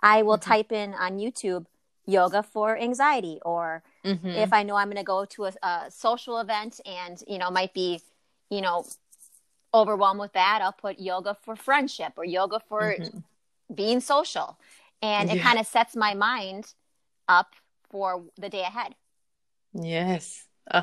[0.02, 0.50] i will mm-hmm.
[0.50, 1.66] type in on youtube
[2.06, 4.28] yoga for anxiety or mm-hmm.
[4.28, 7.50] if i know i'm going to go to a, a, social event and you know
[7.50, 8.00] might be
[8.50, 8.84] you know
[9.72, 13.18] overwhelmed with that i'll put yoga for friendship or yoga for mm-hmm.
[13.74, 14.58] being social
[15.02, 15.36] and yeah.
[15.36, 16.74] it kind of sets my mind
[17.28, 17.54] up
[17.94, 18.92] for the day ahead.
[19.72, 20.48] Yes.
[20.68, 20.82] Uh,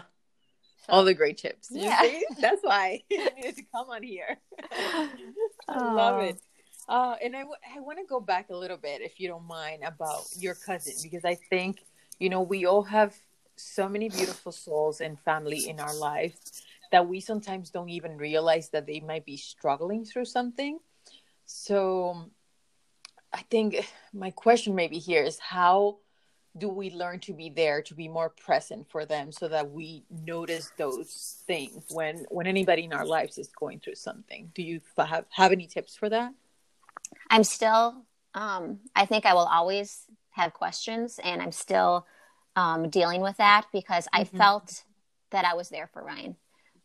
[0.86, 1.68] so, all the great tips.
[1.70, 2.02] Yeah.
[2.40, 4.38] That's why you needed to come on here.
[5.68, 6.42] I love it.
[6.88, 9.46] Uh, and I, w- I want to go back a little bit, if you don't
[9.46, 11.80] mind, about your cousin, because I think,
[12.18, 13.14] you know, we all have
[13.58, 18.70] so many beautiful souls and family in our lives that we sometimes don't even realize
[18.70, 20.80] that they might be struggling through something.
[21.46, 22.32] So
[23.34, 25.98] I think my question maybe here is how
[26.58, 30.04] do we learn to be there to be more present for them so that we
[30.26, 34.82] notice those things when when anybody in our lives is going through something do you
[34.98, 36.34] have have any tips for that
[37.30, 38.04] i'm still
[38.36, 42.06] um i think i will always have questions and i'm still
[42.56, 44.38] um dealing with that because i mm-hmm.
[44.38, 44.84] felt
[45.32, 46.36] that i was there for ryan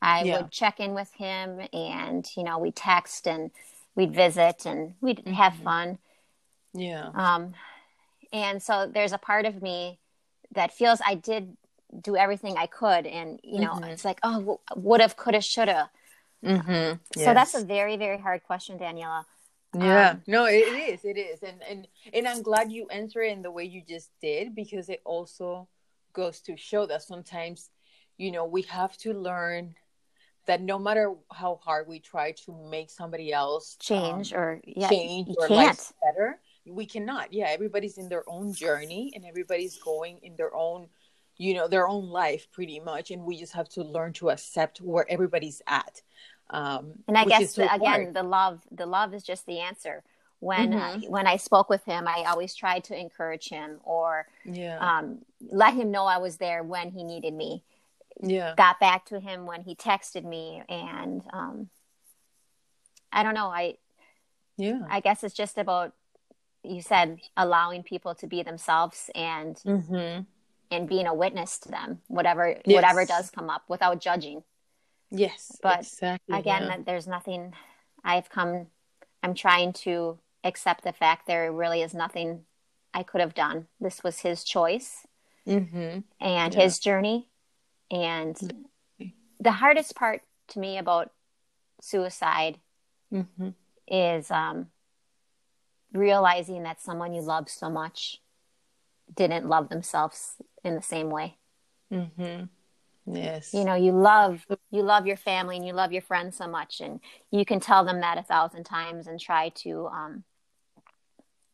[0.01, 0.37] i yeah.
[0.37, 3.51] would check in with him and you know we'd text and
[3.97, 5.33] we'd visit and we'd mm-hmm.
[5.33, 5.99] have fun
[6.73, 7.53] yeah um
[8.37, 9.99] and so there's a part of me
[10.55, 11.57] that feels I did
[12.01, 13.85] do everything I could, and you know, mm-hmm.
[13.85, 15.89] it's like, oh, would have, could have, should have.
[16.45, 16.99] Mm-hmm.
[17.17, 17.25] Yes.
[17.25, 19.25] So that's a very, very hard question, Daniela.
[19.75, 23.33] Yeah, um, no, it is, it is, and and and I'm glad you answer it
[23.33, 25.69] in the way you just did because it also
[26.13, 27.71] goes to show that sometimes,
[28.17, 29.75] you know, we have to learn
[30.47, 34.89] that no matter how hard we try to make somebody else change um, or yeah,
[34.89, 37.33] change or life better, we cannot.
[37.33, 40.89] Yeah, everybody's in their own journey and everybody's going in their own,
[41.37, 44.81] you know, their own life pretty much, and we just have to learn to accept
[44.81, 46.03] where everybody's at.
[46.51, 50.03] Um, and I guess so again, the love, the love is just the answer.
[50.39, 51.07] When mm-hmm.
[51.07, 54.79] uh, when I spoke with him, I always tried to encourage him or yeah.
[54.79, 57.63] um, let him know I was there when he needed me
[58.23, 61.69] yeah got back to him when he texted me and um
[63.13, 63.75] i don't know i
[64.57, 65.93] yeah i guess it's just about
[66.67, 70.23] you said allowing people to be themselves and mm-hmm.
[70.71, 72.75] and being a witness to them whatever yes.
[72.75, 74.43] whatever does come up without judging
[75.11, 76.77] yes but exactly, again yeah.
[76.85, 77.53] there's nothing
[78.05, 78.67] i've come
[79.23, 82.45] i'm trying to accept the fact there really is nothing
[82.95, 85.07] i could have done this was his choice
[85.47, 86.01] mm-hmm.
[86.21, 86.61] and yeah.
[86.61, 87.29] his journey
[87.91, 88.53] and
[89.39, 91.11] the hardest part to me about
[91.81, 92.59] suicide
[93.13, 93.51] mm-hmm.
[93.87, 94.67] is um,
[95.97, 98.21] realizing that someone you love so much
[99.15, 101.37] didn't love themselves in the same way.
[101.93, 102.45] Mm-hmm.
[103.15, 103.55] Yes.
[103.55, 106.81] You know, you love you love your family and you love your friends so much,
[106.81, 110.25] and you can tell them that a thousand times and try to um,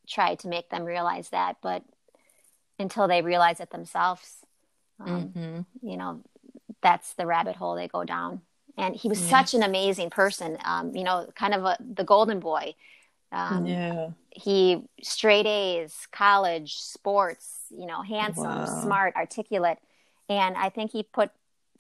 [0.09, 1.83] try to make them realize that, but
[2.79, 4.39] until they realize it themselves,
[5.01, 5.89] um, mm-hmm.
[5.89, 6.23] You know,
[6.83, 8.43] that's the rabbit hole they go down.
[8.77, 9.29] And he was yeah.
[9.29, 10.57] such an amazing person.
[10.65, 12.75] Um, you know, kind of a, the golden boy.
[13.31, 14.11] Um, yeah.
[14.35, 17.67] He straight A's, college, sports.
[17.71, 18.83] You know, handsome, wow.
[18.83, 19.79] smart, articulate,
[20.29, 21.31] and I think he put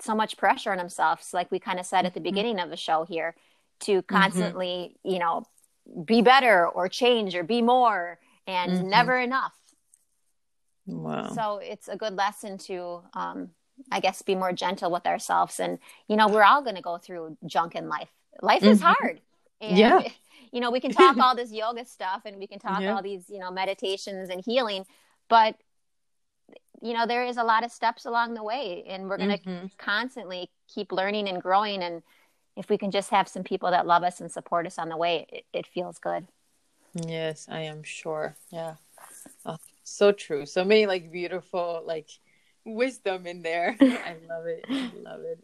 [0.00, 1.22] so much pressure on himself.
[1.22, 2.24] So like we kind of said at the mm-hmm.
[2.24, 3.34] beginning of the show here,
[3.80, 4.16] to mm-hmm.
[4.16, 5.14] constantly, mm-hmm.
[5.14, 5.44] you know,
[6.04, 8.88] be better or change or be more, and mm-hmm.
[8.88, 9.52] never enough.
[10.86, 11.32] Wow.
[11.34, 13.50] So it's a good lesson to, um,
[13.90, 15.60] I guess, be more gentle with ourselves.
[15.60, 18.10] And, you know, we're all going to go through junk in life.
[18.40, 18.92] Life is mm-hmm.
[18.92, 19.20] hard.
[19.60, 20.02] And, yeah.
[20.52, 22.94] You know, we can talk all this yoga stuff and we can talk yeah.
[22.94, 24.84] all these, you know, meditations and healing,
[25.28, 25.56] but,
[26.80, 29.38] you know, there is a lot of steps along the way and we're going to
[29.38, 29.66] mm-hmm.
[29.78, 31.82] constantly keep learning and growing.
[31.82, 32.02] And
[32.56, 34.96] if we can just have some people that love us and support us on the
[34.96, 36.26] way, it, it feels good.
[36.94, 38.36] Yes, I am sure.
[38.50, 38.74] Yeah.
[39.46, 42.08] Oh, so true so many like beautiful like
[42.64, 45.38] wisdom in there i love it i love it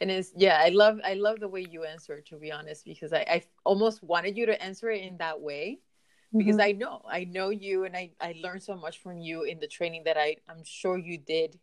[0.00, 3.12] and it's yeah i love i love the way you answer to be honest because
[3.12, 5.80] i, I almost wanted you to answer it in that way.
[6.36, 6.68] Because mm-hmm.
[6.68, 9.68] i know i know you and i i learned so much from you in the
[9.68, 11.60] training that i i'm sure you did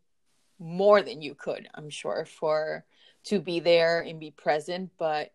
[0.59, 2.85] more than you could i'm sure for
[3.23, 4.91] to be there and be present.
[4.97, 5.33] But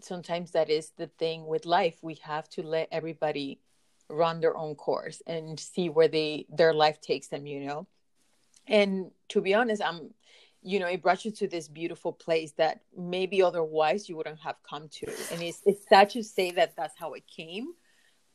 [0.00, 1.98] sometimes that is the thing with life.
[2.02, 3.60] We have to let everybody
[4.08, 7.86] run their own course and see where they their life takes them you know?
[8.66, 10.14] And to be honest i'm
[10.68, 14.56] you know it brought you to this beautiful place that maybe otherwise you wouldn't have
[14.68, 17.68] come to and it's, it's sad to say that that's how it came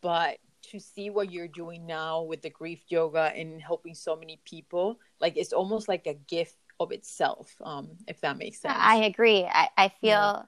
[0.01, 4.39] but to see what you're doing now with the grief yoga and helping so many
[4.45, 8.95] people like it's almost like a gift of itself um if that makes sense i
[8.95, 10.41] agree i, I feel yeah.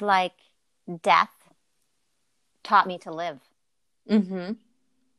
[0.00, 0.32] like
[1.02, 1.32] death
[2.64, 3.40] taught me to live
[4.10, 4.52] Mm-hmm.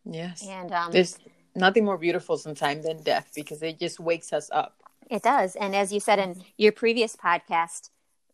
[0.06, 0.46] Yes.
[0.48, 1.18] And um, there's
[1.56, 4.81] nothing more beautiful sometimes than death because it just wakes us up.
[5.12, 5.56] It does.
[5.56, 7.90] And as you said in your previous podcast,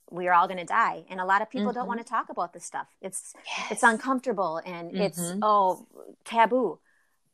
[0.09, 1.79] we are all going to die and a lot of people mm-hmm.
[1.79, 3.71] don't want to talk about this stuff it's yes.
[3.71, 5.01] it's uncomfortable and mm-hmm.
[5.01, 5.85] it's oh
[6.23, 6.79] taboo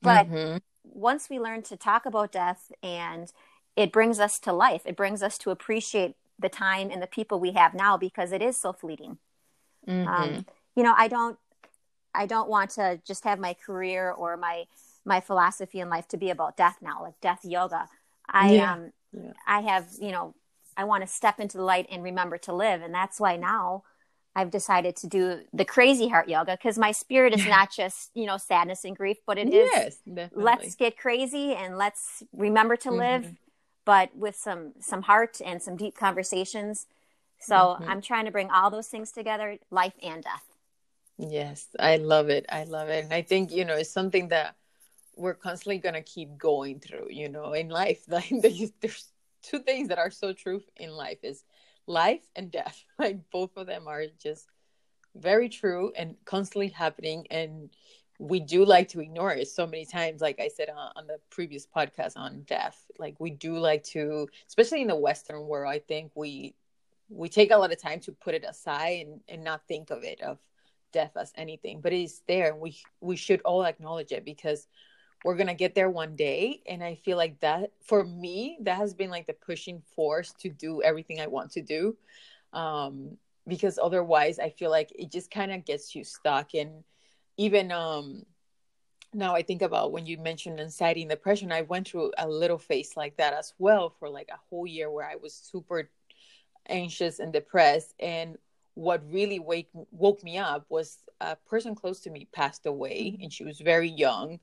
[0.01, 0.57] but mm-hmm.
[0.83, 3.31] once we learn to talk about death and
[3.75, 7.39] it brings us to life it brings us to appreciate the time and the people
[7.39, 9.19] we have now because it is so fleeting
[9.87, 10.39] um, mm-hmm.
[10.75, 11.37] you know i don't
[12.13, 14.65] I don't want to just have my career or my
[15.05, 17.89] my philosophy in life to be about death now, like death yoga.
[18.27, 18.73] I yeah.
[18.73, 19.31] um yeah.
[19.47, 20.35] I have, you know,
[20.75, 22.81] I want to step into the light and remember to live.
[22.81, 23.83] And that's why now
[24.35, 28.25] I've decided to do the crazy heart yoga because my spirit is not just, you
[28.25, 30.43] know, sadness and grief, but it yes, is definitely.
[30.43, 33.33] let's get crazy and let's remember to live, mm-hmm.
[33.85, 36.87] but with some some heart and some deep conversations.
[37.39, 37.89] So mm-hmm.
[37.89, 40.43] I'm trying to bring all those things together, life and death.
[41.17, 42.45] Yes, I love it.
[42.49, 43.03] I love it.
[43.03, 44.55] And I think, you know, it's something that
[45.15, 48.01] we're constantly going to keep going through, you know, in life.
[48.07, 48.71] Like there's
[49.43, 51.43] two things that are so true in life is
[51.85, 52.83] life and death.
[52.99, 54.47] Like both of them are just
[55.15, 57.69] very true and constantly happening and
[58.19, 61.19] we do like to ignore it so many times like i said on, on, the
[61.29, 65.79] previous podcast on death like we do like to especially in the western world i
[65.79, 66.55] think we
[67.09, 70.03] we take a lot of time to put it aside and, and not think of
[70.03, 70.39] it of
[70.91, 74.67] death as anything but it is there and we we should all acknowledge it because
[75.23, 78.93] we're gonna get there one day and i feel like that for me that has
[78.93, 81.95] been like the pushing force to do everything i want to do
[82.53, 83.17] um
[83.47, 86.83] because otherwise i feel like it just kind of gets you stuck and
[87.37, 88.23] even um
[89.13, 92.57] now i think about when you mentioned anxiety and depression i went through a little
[92.57, 95.89] phase like that as well for like a whole year where i was super
[96.69, 98.37] anxious and depressed and
[98.75, 103.23] what really wake woke me up was a person close to me passed away mm-hmm.
[103.23, 104.39] and she was very young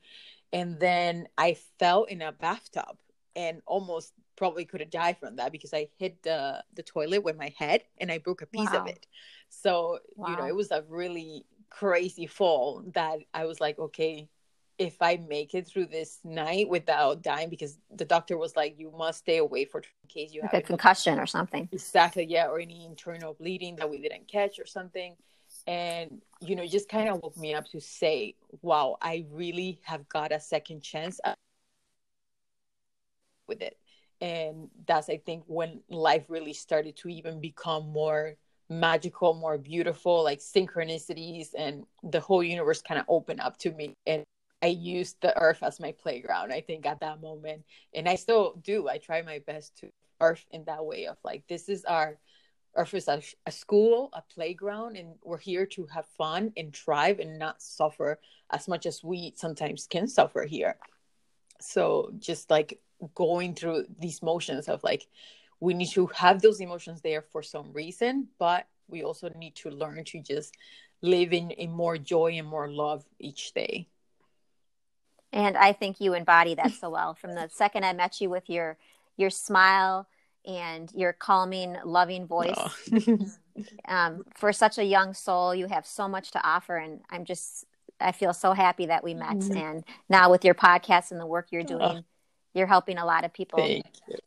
[0.53, 2.97] and then i fell in a bathtub
[3.37, 7.37] and almost probably could have died from that because i hit the the toilet with
[7.37, 8.83] my head and i broke a piece wow.
[8.83, 9.07] of it
[9.49, 10.29] so wow.
[10.29, 14.29] you know it was a really crazy fall that I was like, okay,
[14.79, 18.93] if I make it through this night without dying, because the doctor was like, you
[18.97, 21.69] must stay away for in case you like have a concussion or something.
[21.73, 25.17] Exactly, yeah, or any internal bleeding that we didn't catch or something.
[25.71, 30.09] And you know, just kind of woke me up to say, wow, I really have
[30.09, 31.21] got a second chance
[33.47, 33.77] with it.
[34.21, 38.35] And that's I think when life really started to even become more
[38.69, 43.95] magical, more beautiful, like synchronicities, and the whole universe kind of opened up to me.
[44.09, 44.25] And
[44.63, 47.63] I used the earth as my playground, I think, at that moment.
[47.95, 48.89] And I still do.
[48.89, 49.91] I try my best to
[50.21, 52.19] earth in that way of like, this is our
[52.77, 57.19] earth is a, a school, a playground, and we're here to have fun and thrive
[57.19, 58.19] and not suffer
[58.51, 60.77] as much as we sometimes can suffer here.
[61.61, 62.81] So just like
[63.15, 65.07] going through these motions of like
[65.61, 69.71] we need to have those emotions there for some reason but we also need to
[69.71, 70.55] learn to just
[71.03, 73.89] live in, in more joy and more love each day
[75.33, 78.49] and i think you embody that so well from the second i met you with
[78.51, 78.77] your
[79.17, 80.07] your smile
[80.47, 83.19] and your calming loving voice oh.
[83.89, 87.65] um, for such a young soul you have so much to offer and i'm just
[88.01, 89.57] i feel so happy that we met mm-hmm.
[89.57, 92.05] and now with your podcast and the work you're doing oh
[92.55, 93.83] you're helping a lot of people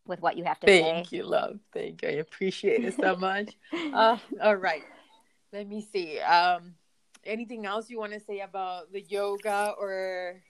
[0.08, 0.92] with what you have to Thank say.
[0.92, 1.60] Thank you, love.
[1.74, 2.10] Thank you.
[2.10, 3.56] I appreciate it so much.
[3.74, 4.84] uh, all right.
[5.52, 6.20] Let me see.
[6.20, 6.76] Um,
[7.26, 10.42] anything else you want to say about the yoga or?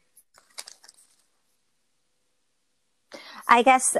[3.47, 3.97] I guess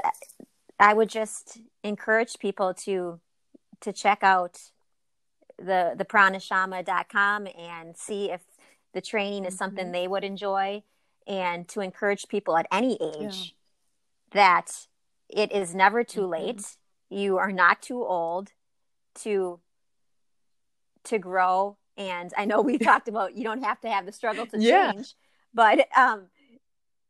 [0.84, 3.22] I would just encourage people to
[3.80, 4.60] to check out
[5.58, 8.42] the the pranashama.com and see if
[8.94, 9.94] the training is something mm-hmm.
[9.94, 10.84] they would enjoy
[11.26, 13.56] and to encourage people at any age
[14.32, 14.88] that
[15.30, 16.32] it is never too mm-hmm.
[16.32, 16.78] late.
[17.10, 18.52] You are not too old
[19.22, 19.62] to
[21.06, 21.78] to grow.
[21.96, 24.92] And I know we talked about you don't have to have the struggle to yeah.
[24.92, 25.14] change,
[25.54, 26.26] but um,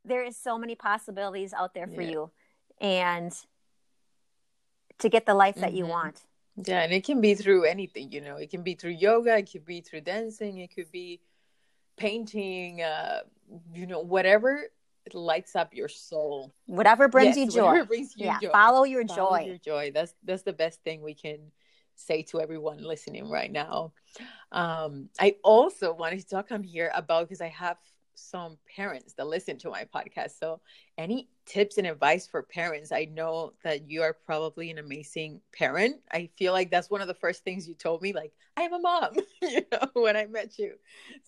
[0.06, 2.12] there is so many possibilities out there for yeah.
[2.12, 2.32] you,
[2.80, 3.34] and
[5.00, 5.78] to get the life that mm-hmm.
[5.78, 6.22] you want.
[6.56, 8.38] Yeah, and it can be through anything, you know.
[8.38, 11.20] It can be through yoga, it could be through dancing, it could be
[11.98, 13.22] painting, uh,
[13.74, 14.62] you know, whatever
[15.06, 16.54] it lights up your soul.
[16.66, 17.84] Whatever brings yes, you joy.
[17.86, 18.50] Brings you yeah, joy.
[18.52, 19.46] follow your follow joy.
[19.46, 19.92] Your joy.
[19.94, 21.52] That's that's the best thing we can
[21.96, 23.94] say to everyone listening right now.
[24.52, 27.78] Um, I also wanted to talk on here about because I have
[28.16, 30.40] some parents that listen to my podcast.
[30.40, 30.60] So,
[30.98, 32.92] any tips and advice for parents?
[32.92, 35.98] I know that you are probably an amazing parent.
[36.12, 38.74] I feel like that's one of the first things you told me, like, I am
[38.74, 40.76] a mom, you know, when I met you.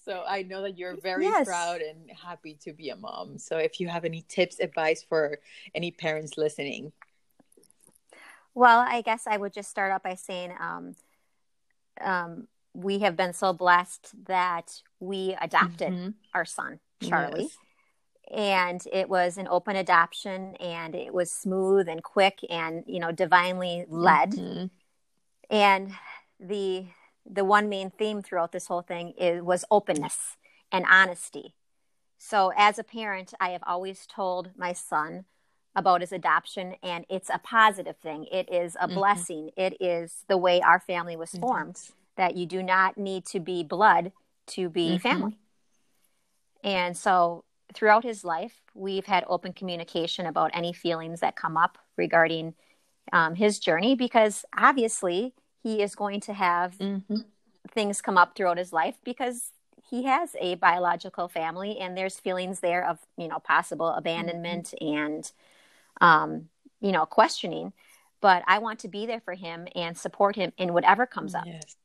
[0.03, 1.45] So, I know that you're very yes.
[1.45, 3.37] proud and happy to be a mom.
[3.37, 5.39] So, if you have any tips, advice for
[5.73, 6.91] any parents listening.
[8.53, 10.95] Well, I guess I would just start out by saying, um,
[12.01, 16.09] um, we have been so blessed that we adopted mm-hmm.
[16.33, 17.43] our son, Charlie.
[17.43, 17.57] Yes.
[18.33, 23.11] And it was an open adoption and it was smooth and quick and, you know,
[23.11, 24.31] divinely led.
[24.31, 24.65] Mm-hmm.
[25.49, 25.91] And
[26.39, 26.85] the
[27.27, 30.37] the one main theme throughout this whole thing is, was openness
[30.71, 31.55] and honesty.
[32.17, 35.25] So as a parent, I have always told my son
[35.75, 38.25] about his adoption and it's a positive thing.
[38.31, 38.95] It is a mm-hmm.
[38.95, 39.49] blessing.
[39.57, 41.79] It is the way our family was formed
[42.15, 44.11] that you do not need to be blood
[44.47, 44.97] to be mm-hmm.
[44.97, 45.37] family.
[46.63, 47.43] And so
[47.73, 52.55] throughout his life, we've had open communication about any feelings that come up regarding
[53.13, 57.17] um, his journey because obviously he is going to have mm-hmm.
[57.71, 59.51] things come up throughout his life because
[59.89, 64.97] he has a biological family and there's feelings there of you know possible abandonment mm-hmm.
[64.97, 65.31] and
[66.01, 66.49] um,
[66.81, 67.73] you know questioning
[68.21, 71.45] but i want to be there for him and support him in whatever comes up
[71.45, 71.75] yes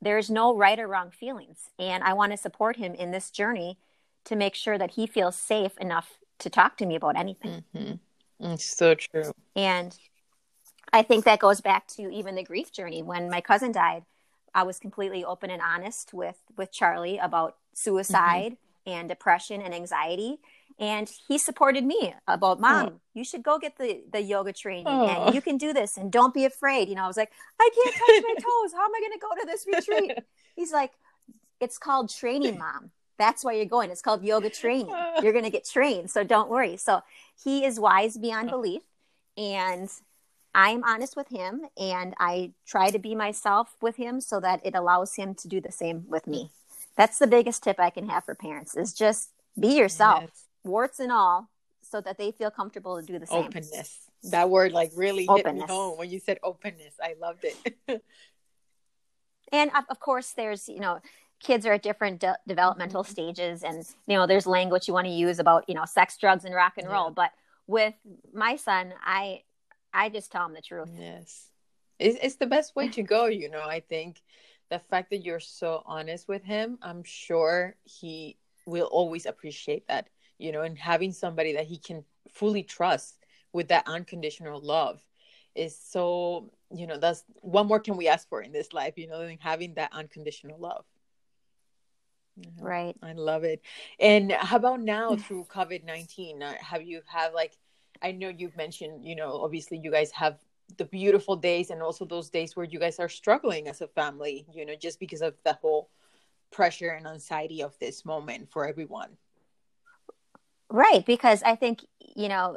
[0.00, 1.70] there's no right or wrong feelings.
[1.78, 3.78] And I want to support him in this journey
[4.24, 7.64] to make sure that he feels safe enough to talk to me about anything.
[7.74, 8.52] Mm-hmm.
[8.52, 9.32] It's so true.
[9.56, 9.96] And
[10.92, 13.02] I think that goes back to even the grief journey.
[13.02, 14.04] When my cousin died,
[14.54, 18.90] I was completely open and honest with with Charlie about suicide mm-hmm.
[18.90, 20.38] and depression and anxiety.
[20.80, 23.00] And he supported me about mom, oh.
[23.12, 25.06] you should go get the, the yoga training oh.
[25.06, 26.88] and you can do this and don't be afraid.
[26.88, 28.72] You know, I was like, I can't touch my toes.
[28.72, 30.18] How am I gonna go to this retreat?
[30.54, 30.92] He's like,
[31.60, 32.92] It's called training mom.
[33.18, 33.90] That's why you're going.
[33.90, 34.94] It's called yoga training.
[35.20, 36.10] You're gonna get trained.
[36.12, 36.76] So don't worry.
[36.76, 37.02] So
[37.42, 38.82] he is wise beyond belief.
[39.36, 39.90] And
[40.54, 44.74] I'm honest with him and I try to be myself with him so that it
[44.74, 46.50] allows him to do the same with me.
[46.96, 50.44] That's the biggest tip I can have for parents is just be yourself, yes.
[50.68, 51.50] Warts and all,
[51.80, 53.44] so that they feel comfortable to do the same.
[53.44, 53.98] Openness.
[54.24, 55.62] That word like really openness.
[55.62, 56.94] hit me home when you said openness.
[57.02, 58.02] I loved it.
[59.52, 61.00] and of course there's, you know,
[61.40, 63.12] kids are at different de- developmental mm-hmm.
[63.12, 66.44] stages and you know there's language you want to use about, you know, sex, drugs
[66.44, 67.14] and rock and roll, yeah.
[67.14, 67.30] but
[67.68, 67.94] with
[68.32, 69.42] my son, I
[69.92, 70.90] I just tell him the truth.
[70.98, 71.48] Yes.
[71.98, 73.62] It's, it's the best way to go, you know.
[73.62, 74.20] I think
[74.70, 80.08] the fact that you're so honest with him, I'm sure he will always appreciate that,
[80.38, 83.18] you know, and having somebody that he can fully trust
[83.52, 85.02] with that unconditional love
[85.54, 89.08] is so, you know, that's what more can we ask for in this life, you
[89.08, 90.84] know, than having that unconditional love.
[92.60, 92.94] Right.
[93.02, 93.62] I love it.
[93.98, 96.42] And how about now through COVID 19?
[96.42, 97.58] Uh, have you have like
[98.00, 100.38] I know you've mentioned, you know, obviously you guys have
[100.76, 104.46] the beautiful days and also those days where you guys are struggling as a family,
[104.52, 105.90] you know, just because of the whole
[106.50, 109.16] pressure and anxiety of this moment for everyone.
[110.70, 111.04] Right.
[111.04, 111.84] Because I think,
[112.16, 112.56] you know,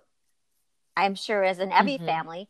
[0.96, 2.06] I'm sure as in every mm-hmm.
[2.06, 2.50] family,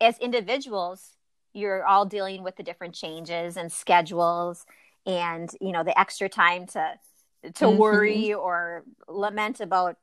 [0.00, 1.12] as individuals,
[1.52, 4.66] you're all dealing with the different changes and schedules
[5.06, 6.94] and, you know, the extra time to
[7.42, 7.78] to mm-hmm.
[7.78, 9.96] worry or lament about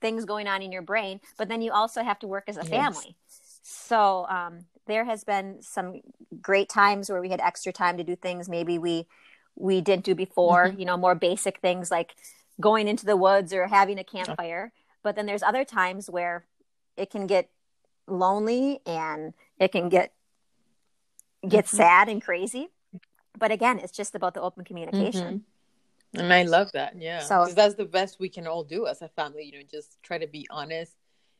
[0.00, 2.64] things going on in your brain, but then you also have to work as a
[2.64, 3.16] family.
[3.62, 6.00] So um, there has been some
[6.40, 9.06] great times where we had extra time to do things maybe we
[9.56, 10.68] we didn't do before.
[10.68, 10.80] Mm-hmm.
[10.80, 12.14] You know, more basic things like
[12.60, 14.72] going into the woods or having a campfire.
[15.02, 16.44] But then there's other times where
[16.96, 17.48] it can get
[18.06, 20.12] lonely and it can get
[21.48, 21.76] get mm-hmm.
[21.76, 22.68] sad and crazy.
[23.38, 25.44] But again, it's just about the open communication.
[26.14, 26.20] Mm-hmm.
[26.20, 27.00] And I love that.
[27.00, 27.20] Yeah.
[27.20, 30.18] So that's the best we can all do as a family, you know, just try
[30.18, 30.92] to be honest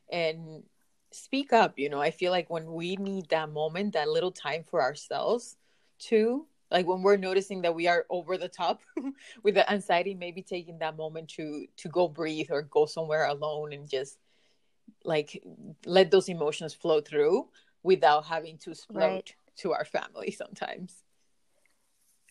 [0.09, 0.63] and
[1.11, 1.77] speak up.
[1.77, 5.57] You know, I feel like when we need that moment, that little time for ourselves
[5.99, 8.81] too, like when we're noticing that we are over the top
[9.43, 13.73] with the anxiety, maybe taking that moment to to go breathe or go somewhere alone
[13.73, 14.17] and just
[15.03, 15.43] like
[15.85, 17.47] let those emotions flow through
[17.83, 19.35] without having to explode right.
[19.57, 21.03] to our family sometimes.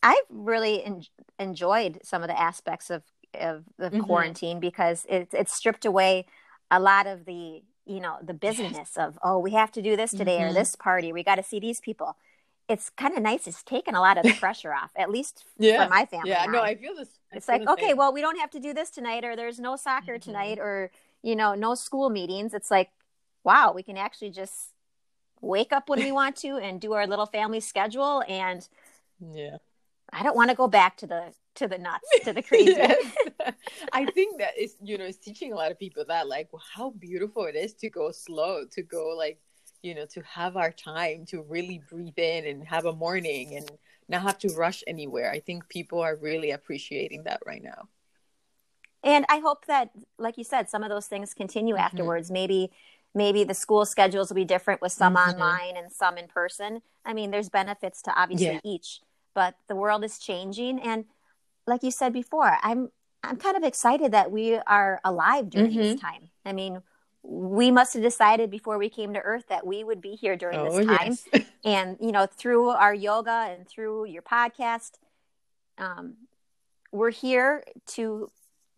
[0.03, 1.05] I've really en-
[1.39, 3.03] enjoyed some of the aspects of
[3.39, 4.01] of, the mm-hmm.
[4.01, 6.27] quarantine because it's it's stripped away
[6.71, 8.97] a lot of the you know the busyness yes.
[8.97, 10.51] of oh we have to do this today mm-hmm.
[10.51, 12.17] or this party we got to see these people
[12.71, 15.85] it's kind of nice it's taken a lot of the pressure off at least yeah.
[15.85, 16.53] for my family yeah now.
[16.53, 18.91] no i feel this I it's like okay well we don't have to do this
[18.91, 20.31] tonight or there's no soccer mm-hmm.
[20.31, 20.91] tonight or
[21.23, 22.91] you know no school meetings it's like
[23.45, 24.73] wow we can actually just
[25.41, 28.69] wake up when we want to and do our little family schedule and
[29.35, 29.57] yeah
[30.13, 32.75] I don't want to go back to the to the nuts to the crazy.
[33.93, 36.91] I think that is you know it's teaching a lot of people that like how
[36.91, 39.39] beautiful it is to go slow, to go like
[39.83, 43.71] you know to have our time to really breathe in and have a morning and
[44.09, 45.31] not have to rush anywhere.
[45.31, 47.89] I think people are really appreciating that right now.
[49.03, 51.85] And I hope that, like you said, some of those things continue mm-hmm.
[51.85, 52.31] afterwards.
[52.31, 52.71] Maybe
[53.15, 55.31] maybe the school schedules will be different with some mm-hmm.
[55.31, 56.83] online and some in person.
[57.05, 58.61] I mean, there's benefits to obviously yeah.
[58.65, 59.01] each
[59.35, 61.05] but the world is changing and
[61.67, 62.91] like you said before i'm
[63.23, 65.81] i'm kind of excited that we are alive during mm-hmm.
[65.81, 66.83] this time i mean
[67.23, 70.59] we must have decided before we came to earth that we would be here during
[70.59, 71.45] oh, this time yes.
[71.65, 74.93] and you know through our yoga and through your podcast
[75.79, 76.15] um,
[76.93, 78.31] we're here to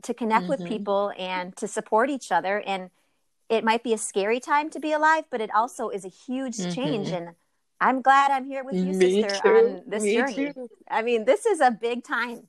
[0.02, 0.62] to connect mm-hmm.
[0.62, 2.90] with people and to support each other and
[3.48, 6.56] it might be a scary time to be alive but it also is a huge
[6.56, 6.72] mm-hmm.
[6.72, 7.30] change and
[7.80, 9.48] I'm glad I'm here with you, Me sister, too.
[9.48, 10.52] on this Me journey.
[10.52, 10.68] Too.
[10.88, 12.46] I mean, this is a big time,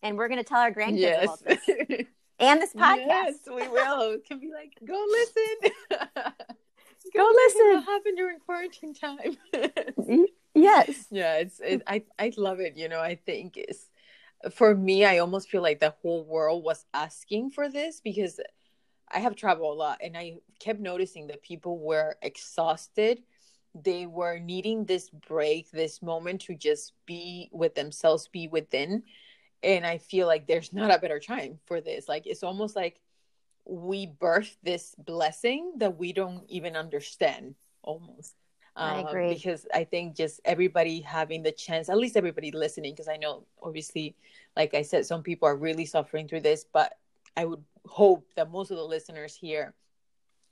[0.00, 2.06] and we're going to tell our grandkids yes.
[2.38, 3.06] and this podcast.
[3.06, 4.18] Yes, we will.
[4.26, 5.72] Can be like, go listen.
[5.90, 5.96] go,
[7.16, 7.74] go listen.
[7.74, 9.36] What happened during quarantine time?
[10.54, 11.06] yes.
[11.10, 11.60] Yeah, it's.
[11.60, 12.76] It, I I love it.
[12.76, 13.90] You know, I think it's
[14.52, 15.04] for me.
[15.04, 18.40] I almost feel like the whole world was asking for this because
[19.10, 23.22] I have traveled a lot, and I kept noticing that people were exhausted
[23.84, 29.02] they were needing this break, this moment to just be with themselves, be within.
[29.62, 32.08] And I feel like there's not a better time for this.
[32.08, 33.00] Like it's almost like
[33.64, 38.34] we birth this blessing that we don't even understand almost.
[38.76, 39.34] I Um, agree.
[39.34, 43.44] because I think just everybody having the chance, at least everybody listening, because I know
[43.62, 44.14] obviously,
[44.54, 46.96] like I said, some people are really suffering through this, but
[47.36, 49.74] I would hope that most of the listeners here,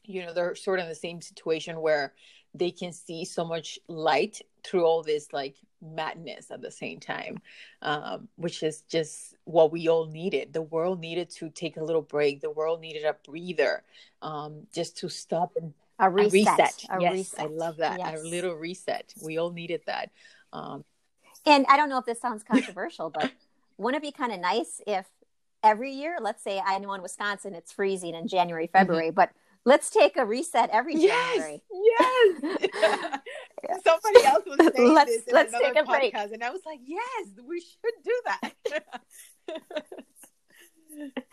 [0.05, 2.15] you know, they're sort of in the same situation where
[2.55, 7.39] they can see so much light through all this like madness at the same time,
[7.83, 10.53] um, which is just what we all needed.
[10.53, 12.41] The world needed to take a little break.
[12.41, 13.83] The world needed a breather,
[14.23, 16.33] um, just to stop and A a reset.
[16.33, 16.85] reset.
[16.91, 17.41] A yes, reset.
[17.41, 17.99] I love that.
[17.99, 18.21] Yes.
[18.21, 19.13] A little reset.
[19.23, 20.11] We all needed that.
[20.53, 20.85] Um,
[21.47, 23.31] And I don't know if this sounds controversial, but
[23.77, 25.07] wouldn't it be kind of nice if
[25.63, 29.31] every year, let's say I know in Wisconsin it's freezing in January, February, but
[29.65, 31.63] let's take a reset every January.
[31.73, 33.81] yes, yes.
[33.85, 36.15] Somebody else was saying Let's- this in let's another take a break.
[36.15, 38.85] and I was like, yes, we should do that.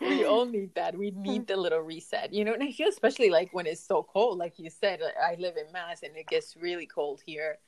[0.00, 0.96] we all need that.
[0.96, 1.22] We hmm.
[1.22, 2.54] need the little reset, you know.
[2.54, 5.56] And I feel especially like when it's so cold, like you said, uh, I live
[5.56, 7.58] in Mass, and it gets really cold here,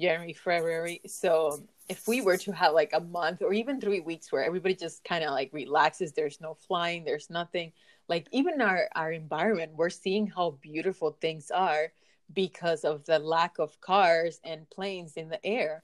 [0.00, 1.00] January, February.
[1.06, 4.74] So if we were to have like a month or even three weeks where everybody
[4.74, 7.72] just kind of like relaxes, there's no flying, there's nothing.
[8.10, 11.92] Like even our our environment, we're seeing how beautiful things are
[12.34, 15.82] because of the lack of cars and planes in the air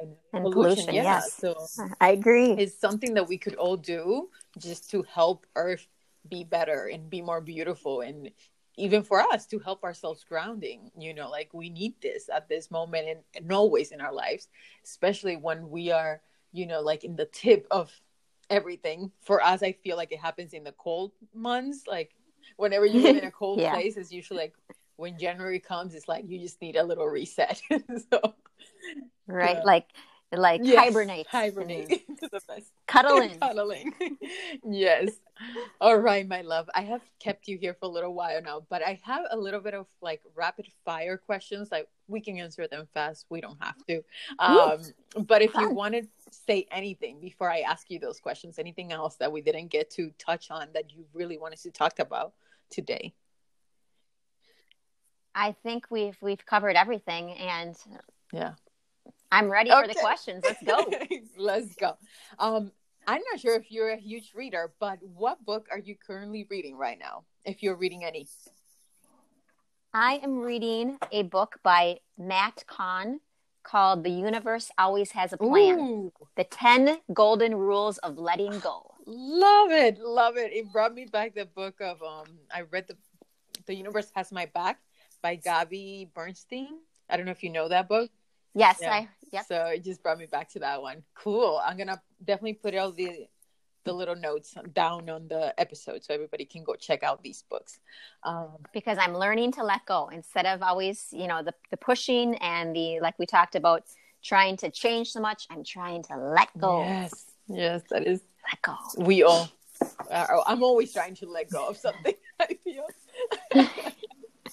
[0.00, 1.36] And pollution, yeah yes.
[1.40, 1.54] so
[2.00, 2.52] I agree.
[2.52, 5.86] it's something that we could all do just to help earth
[6.28, 8.30] be better and be more beautiful and
[8.76, 12.70] even for us to help ourselves grounding you know like we need this at this
[12.70, 14.48] moment and, and always in our lives
[14.84, 16.20] especially when we are
[16.52, 17.92] you know like in the tip of
[18.50, 22.14] everything for us i feel like it happens in the cold months like
[22.56, 23.72] whenever you live in a cold Yeah.
[23.72, 24.54] place it's usually like
[24.96, 27.60] when january comes it's like you just need a little reset
[28.12, 28.34] so
[29.26, 29.56] right?
[29.56, 29.62] Yeah.
[29.64, 29.86] Like
[30.32, 31.26] like Yes, hibernate.
[31.28, 33.94] hibernate and the best Cuddle cuddling.
[34.64, 35.10] yes.
[35.80, 36.68] All right, my love.
[36.74, 39.60] I have kept you here for a little while now, but I have a little
[39.60, 41.70] bit of like rapid fire questions.
[41.70, 43.26] Like we can answer them fast.
[43.28, 44.02] We don't have to.
[44.38, 44.80] Um,
[45.26, 45.74] but if you Fun.
[45.74, 49.68] want to say anything before I ask you those questions, anything else that we didn't
[49.68, 52.32] get to touch on that you really wanted to talk about
[52.70, 53.14] today?
[55.34, 57.76] I think we've we've covered everything and
[58.32, 58.54] Yeah.
[59.30, 60.44] I'm ready for the questions.
[60.44, 60.90] Let's go.
[61.36, 61.96] Let's go.
[62.38, 62.72] Um,
[63.06, 66.76] I'm not sure if you're a huge reader, but what book are you currently reading
[66.76, 67.24] right now?
[67.44, 68.26] If you're reading any.
[69.94, 73.20] I am reading a book by Matt Kahn
[73.62, 75.78] called The Universe Always Has a Plan.
[75.78, 78.92] Ooh, The 10 Golden Rules of Letting Go.
[79.06, 80.52] love it, love it.
[80.52, 82.26] It brought me back the book of um.
[82.52, 82.96] I read the
[83.66, 84.80] The Universe Has My Back
[85.22, 86.78] by Gabi Bernstein.
[87.08, 88.10] I don't know if you know that book.
[88.56, 88.94] Yes, Yeah.
[88.94, 89.44] I yep.
[89.46, 91.02] So it just brought me back to that one.
[91.14, 91.60] Cool.
[91.64, 93.28] I'm gonna definitely put all the
[93.84, 97.78] the little notes down on the episode so everybody can go check out these books.
[98.24, 102.34] Um, because I'm learning to let go instead of always, you know, the, the pushing
[102.36, 103.84] and the, like we talked about,
[104.24, 105.46] trying to change so much.
[105.50, 106.80] I'm trying to let go.
[106.80, 108.22] Yes, yes, that is.
[108.50, 109.04] Let go.
[109.04, 109.48] We all.
[110.10, 112.14] Are, I'm always trying to let go of something.
[112.40, 112.86] I feel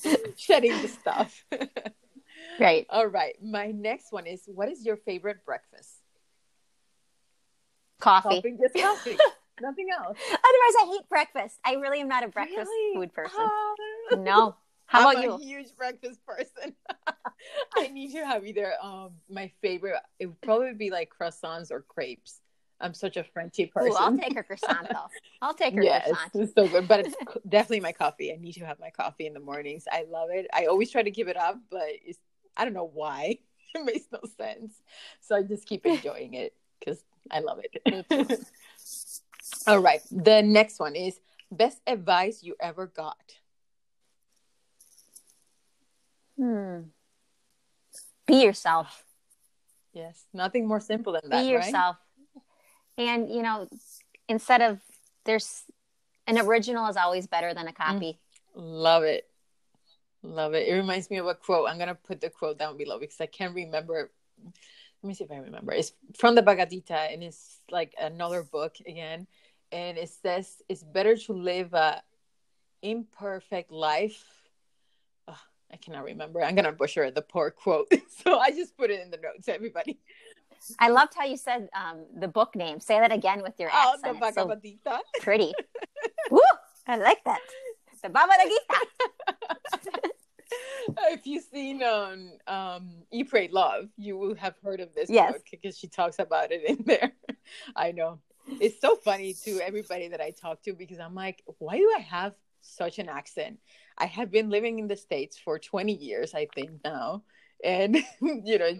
[0.37, 1.43] shedding the stuff.
[2.59, 2.85] Right.
[2.89, 5.89] all right, my next one is: What is your favorite breakfast?
[7.99, 8.35] Coffee.
[8.35, 9.17] Coffee, just coffee,
[9.61, 10.17] nothing else.
[10.27, 11.57] Otherwise, I hate breakfast.
[11.63, 12.95] I really am not a breakfast Really?
[12.97, 13.39] food person.
[13.39, 14.15] Ah.
[14.17, 14.55] No.
[14.85, 15.49] How I'm about a you?
[15.57, 16.75] huge breakfast person.
[17.77, 19.95] I need to have either um my favorite.
[20.19, 22.41] It would probably be like croissants or crepes.
[22.79, 23.91] I'm such a Frenchy person.
[23.91, 25.07] Ooh, I'll take a croissant though.
[25.41, 26.31] I'll take a yes, croissant.
[26.35, 26.87] it's so good.
[26.87, 27.15] But it's
[27.47, 28.33] definitely my coffee.
[28.33, 29.85] I need to have my coffee in the mornings.
[29.89, 30.47] I love it.
[30.53, 32.19] I always try to give it up, but it's
[32.55, 33.39] I don't know why.
[33.75, 34.71] It makes no sense.
[35.19, 38.05] So I just keep enjoying it because I love it.
[39.67, 39.99] All right.
[40.11, 41.19] The next one is
[41.51, 43.17] best advice you ever got.
[46.37, 46.81] Hmm.
[48.27, 49.03] Be yourself.
[49.93, 51.49] Yes, nothing more simple than Be that, right?
[51.49, 51.97] yourself.
[52.97, 53.67] And you know,
[54.27, 54.81] instead of
[55.25, 55.63] there's
[56.27, 58.19] an original is always better than a copy.
[58.55, 59.27] Love it.
[60.23, 60.67] Love it.
[60.67, 61.69] It reminds me of a quote.
[61.69, 64.09] I'm gonna put the quote down below because I can't remember.
[64.41, 65.73] Let me see if I remember.
[65.73, 69.27] It's from the Bhagavad and it's like another book again.
[69.73, 72.01] And it says it's better to live a
[72.81, 74.23] imperfect life.
[75.27, 75.35] Ugh,
[75.71, 76.41] I cannot remember.
[76.41, 77.91] I'm gonna butcher the poor quote.
[78.23, 79.99] so I just put it in the notes, everybody.
[80.79, 82.79] I loved how you said um, the book name.
[82.79, 84.17] Say that again with your accent.
[84.21, 84.69] Oh, the.
[84.69, 85.53] It's so pretty.
[86.31, 86.39] Woo!
[86.87, 87.39] I like that.
[88.03, 90.09] The Bhagavad Gita.
[91.11, 95.31] if you've seen um, um "Eat Pray Love," you will have heard of this Yes.
[95.33, 97.13] book because she talks about it in there.
[97.75, 98.19] I know.
[98.59, 102.01] it's so funny to everybody that I talk to because I'm like, why do I
[102.01, 103.57] have such an accent?
[103.97, 107.23] I have been living in the States for 20 years, I think now.
[107.63, 108.73] And, you know,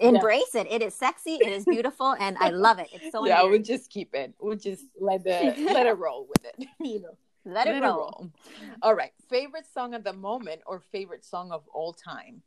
[0.00, 0.62] embrace yeah.
[0.62, 0.66] it.
[0.72, 2.88] It is sexy, it is beautiful, and I love it.
[2.92, 4.34] It's so Yeah, we'll just keep it.
[4.40, 7.16] We'll just let the let it roll with it, you know.
[7.46, 7.96] Let, let it, roll.
[7.96, 8.30] roll.
[8.82, 9.12] All right.
[9.30, 12.42] Favorite song of the moment or favorite song of all time?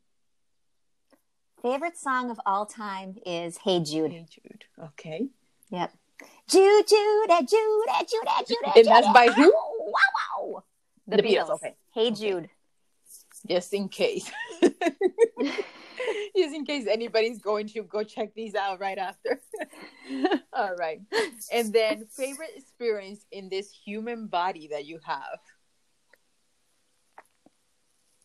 [1.62, 4.12] Favorite song of all time is Hey Jude.
[4.12, 4.64] Hey Jude.
[4.78, 5.28] Okay.
[5.70, 5.92] Yep.
[6.50, 8.58] Jude, Jude, Jude, Jude, Jude, Jude.
[8.76, 9.50] And that's by who?
[9.50, 9.92] Wow,
[10.44, 10.64] wow.
[11.06, 11.48] The, the Beatles.
[11.48, 11.50] Beatles.
[11.54, 11.74] Okay.
[11.94, 12.10] Hey.
[12.10, 12.50] Jude.
[13.48, 14.30] Just in case.
[16.36, 19.40] Just in case anybody's going to go check these out right after.
[20.52, 21.00] All right.
[21.52, 25.38] And then favorite experience in this human body that you have?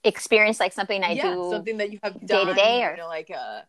[0.04, 2.98] Experience like something I yeah, do something that you have day to day or you
[2.98, 3.62] know, like uh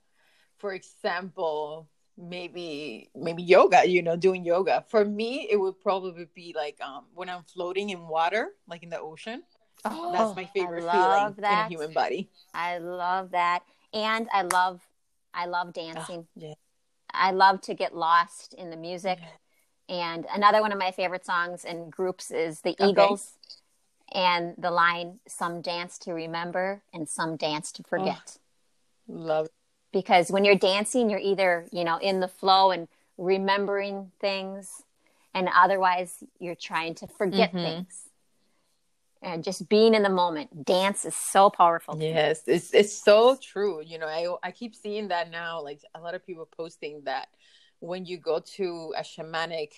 [0.58, 1.88] for example,
[2.18, 4.84] maybe maybe yoga, you know, doing yoga.
[4.88, 8.90] For me, it would probably be like um when I'm floating in water, like in
[8.90, 9.42] the ocean.
[9.84, 11.52] Oh, that's my favorite feeling that.
[11.52, 12.30] in a human body.
[12.54, 13.62] I love that.
[13.96, 14.82] And I love
[15.34, 16.26] I love dancing.
[16.28, 16.54] Oh, yeah.
[17.12, 19.18] I love to get lost in the music.
[19.88, 20.12] Yeah.
[20.12, 22.88] And another one of my favorite songs and groups is the okay.
[22.88, 23.32] Eagles.
[24.12, 28.38] And the line, some dance to remember and some dance to forget.
[29.10, 29.52] Oh, love it.
[29.92, 32.88] Because when you're dancing, you're either, you know, in the flow and
[33.18, 34.82] remembering things,
[35.34, 37.64] and otherwise you're trying to forget mm-hmm.
[37.64, 38.05] things
[39.22, 40.64] and just being in the moment.
[40.64, 41.96] Dance is so powerful.
[42.00, 43.82] Yes, it's it's so true.
[43.82, 45.62] You know, I I keep seeing that now.
[45.62, 47.28] Like a lot of people posting that
[47.80, 49.72] when you go to a shamanic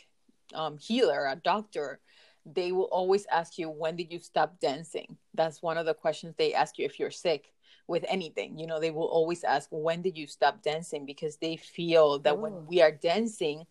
[0.55, 2.01] um, healer, a doctor,
[2.47, 5.17] they will always ask you when did you stop dancing.
[5.35, 7.53] That's one of the questions they ask you if you're sick
[7.87, 8.59] with anything.
[8.59, 12.35] You know, they will always ask when did you stop dancing because they feel that
[12.35, 12.41] Ooh.
[12.41, 13.67] when we are dancing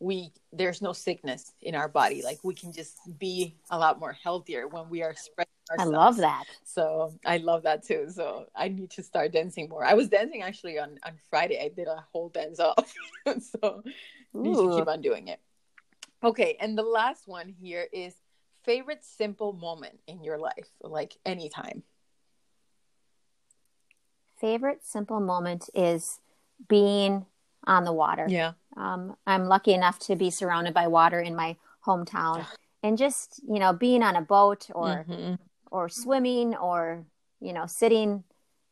[0.00, 2.22] we there's no sickness in our body.
[2.22, 5.92] Like we can just be a lot more healthier when we are spreading ourselves.
[5.92, 6.44] i love that.
[6.64, 8.06] So i love that too.
[8.10, 9.84] So i need to start dancing more.
[9.84, 11.60] I was dancing actually on on friday.
[11.62, 12.94] I did a whole dance off.
[13.40, 13.82] So
[14.36, 14.42] Ooh.
[14.42, 15.40] need to keep on doing it.
[16.24, 18.14] Okay and the last one here is
[18.64, 21.82] favorite simple moment in your life like anytime.
[24.40, 26.20] Favorite simple moment is
[26.68, 27.26] being
[27.68, 28.26] on the water.
[28.28, 28.52] Yeah.
[28.76, 31.56] Um, I'm lucky enough to be surrounded by water in my
[31.86, 32.46] hometown,
[32.82, 35.34] and just you know being on a boat or mm-hmm.
[35.70, 37.04] or swimming or
[37.40, 38.24] you know sitting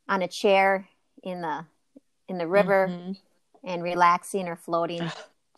[0.09, 0.89] on a chair
[1.23, 1.67] in the
[2.29, 3.13] in the river mm-hmm.
[3.63, 5.09] and relaxing or floating.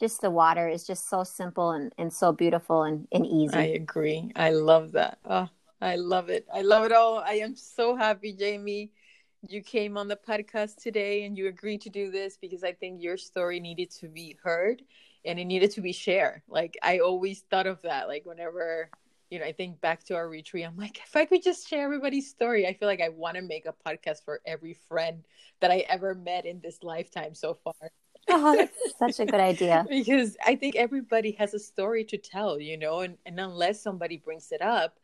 [0.00, 3.56] just the water is just so simple and, and so beautiful and, and easy.
[3.56, 4.30] I agree.
[4.36, 5.18] I love that.
[5.24, 5.48] Oh,
[5.80, 6.46] I love it.
[6.54, 7.18] I love it all.
[7.18, 8.92] I am so happy, Jaime
[9.46, 13.02] you came on the podcast today and you agreed to do this because I think
[13.02, 14.82] your story needed to be heard
[15.24, 16.42] and it needed to be shared.
[16.48, 18.08] Like I always thought of that.
[18.08, 18.90] Like whenever,
[19.30, 21.84] you know, I think back to our retreat, I'm like, if I could just share
[21.84, 25.24] everybody's story, I feel like I want to make a podcast for every friend
[25.60, 27.74] that I ever met in this lifetime so far.
[28.28, 29.86] oh, that's such a good idea.
[29.88, 34.16] because I think everybody has a story to tell, you know, and, and unless somebody
[34.16, 34.98] brings it up,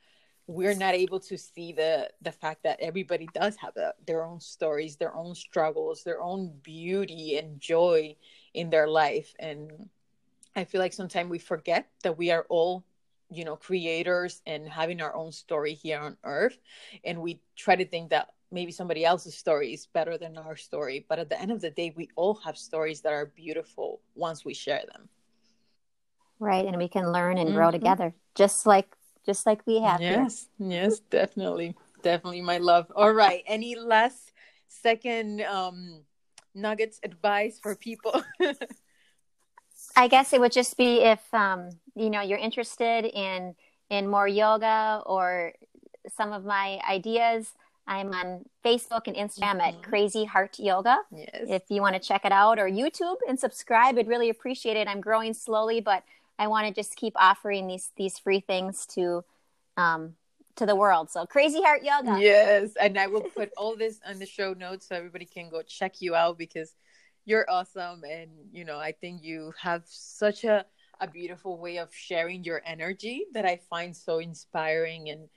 [0.47, 4.41] we're not able to see the the fact that everybody does have a, their own
[4.41, 8.15] stories their own struggles their own beauty and joy
[8.53, 9.35] in their life.
[9.39, 9.89] And
[10.57, 12.85] i feel like sometimes we forget that we are all
[13.31, 16.59] you know creators and having our own story here on earth.
[17.05, 21.07] And we try to think that maybe somebody else's story is better than our story.
[21.09, 24.45] But at the end of the day we all have stories that are beautiful once
[24.45, 25.09] we share them.
[26.39, 26.67] Right.
[26.67, 27.57] And we can learn and mm-hmm.
[27.57, 28.95] grow together just like
[29.25, 30.01] just like we have.
[30.01, 30.69] Yes, here.
[30.71, 32.91] yes, definitely, definitely, my love.
[32.95, 34.33] All right, any last
[34.69, 36.03] second um,
[36.55, 38.23] nuggets advice for people?
[39.97, 43.55] I guess it would just be if um, you know you're interested in
[43.91, 45.53] in more yoga or
[46.09, 47.53] some of my ideas.
[47.87, 49.61] I'm on Facebook and Instagram mm-hmm.
[49.61, 50.99] at Crazy Heart Yoga.
[51.15, 51.29] Yes.
[51.49, 54.89] If you want to check it out or YouTube and subscribe, I'd really appreciate it.
[54.89, 56.03] I'm growing slowly, but
[56.39, 59.25] I want to just keep offering these these free things to
[59.77, 60.15] um
[60.57, 61.11] to the world.
[61.11, 62.21] So Crazy Heart Yoga.
[62.21, 65.63] Yes, and I will put all this on the show notes so everybody can go
[65.63, 66.75] check you out because
[67.25, 70.65] you're awesome and you know, I think you have such a
[71.01, 75.29] a beautiful way of sharing your energy that I find so inspiring and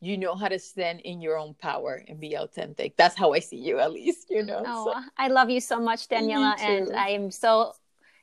[0.00, 2.96] you know how to stand in your own power and be authentic.
[2.96, 4.62] That's how I see you, at least, you know.
[4.66, 5.00] Oh, so.
[5.18, 7.74] I love you so much, Daniela, and I am so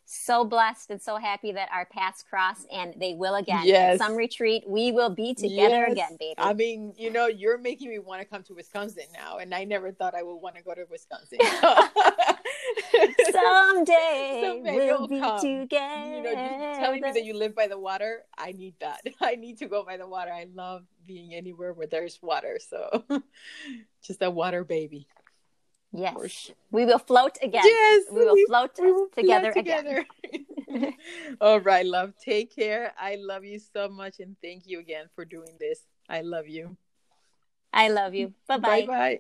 [0.10, 3.64] so blessed and so happy that our paths cross and they will again.
[3.66, 4.00] Yes.
[4.00, 5.92] At some retreat, we will be together Yes.
[5.92, 6.36] again, baby.
[6.38, 9.66] I mean, you know, you're making me want to come to Wisconsin now, and I
[9.66, 11.40] never thought I would want to go to Wisconsin.
[13.32, 15.40] Someday, Someday we'll be come.
[15.42, 16.16] together.
[16.16, 19.02] you know, just telling me that you live by the water, I need that.
[19.22, 20.32] I need to go by the water.
[20.32, 22.60] I love being anywhere where there's water.
[22.66, 23.04] So,
[24.04, 25.08] just a water baby.
[25.92, 26.52] Yes.
[26.72, 27.64] We will float again.
[27.66, 30.06] Yes, We will float we will together fly again.
[31.42, 32.14] All right, love.
[32.24, 32.94] Take care.
[33.00, 35.80] I love you so much, and thank you again for doing this.
[36.10, 36.78] I love you.
[37.74, 38.34] I love you.
[38.48, 38.86] Bye Bye bye.
[38.88, 39.16] bye.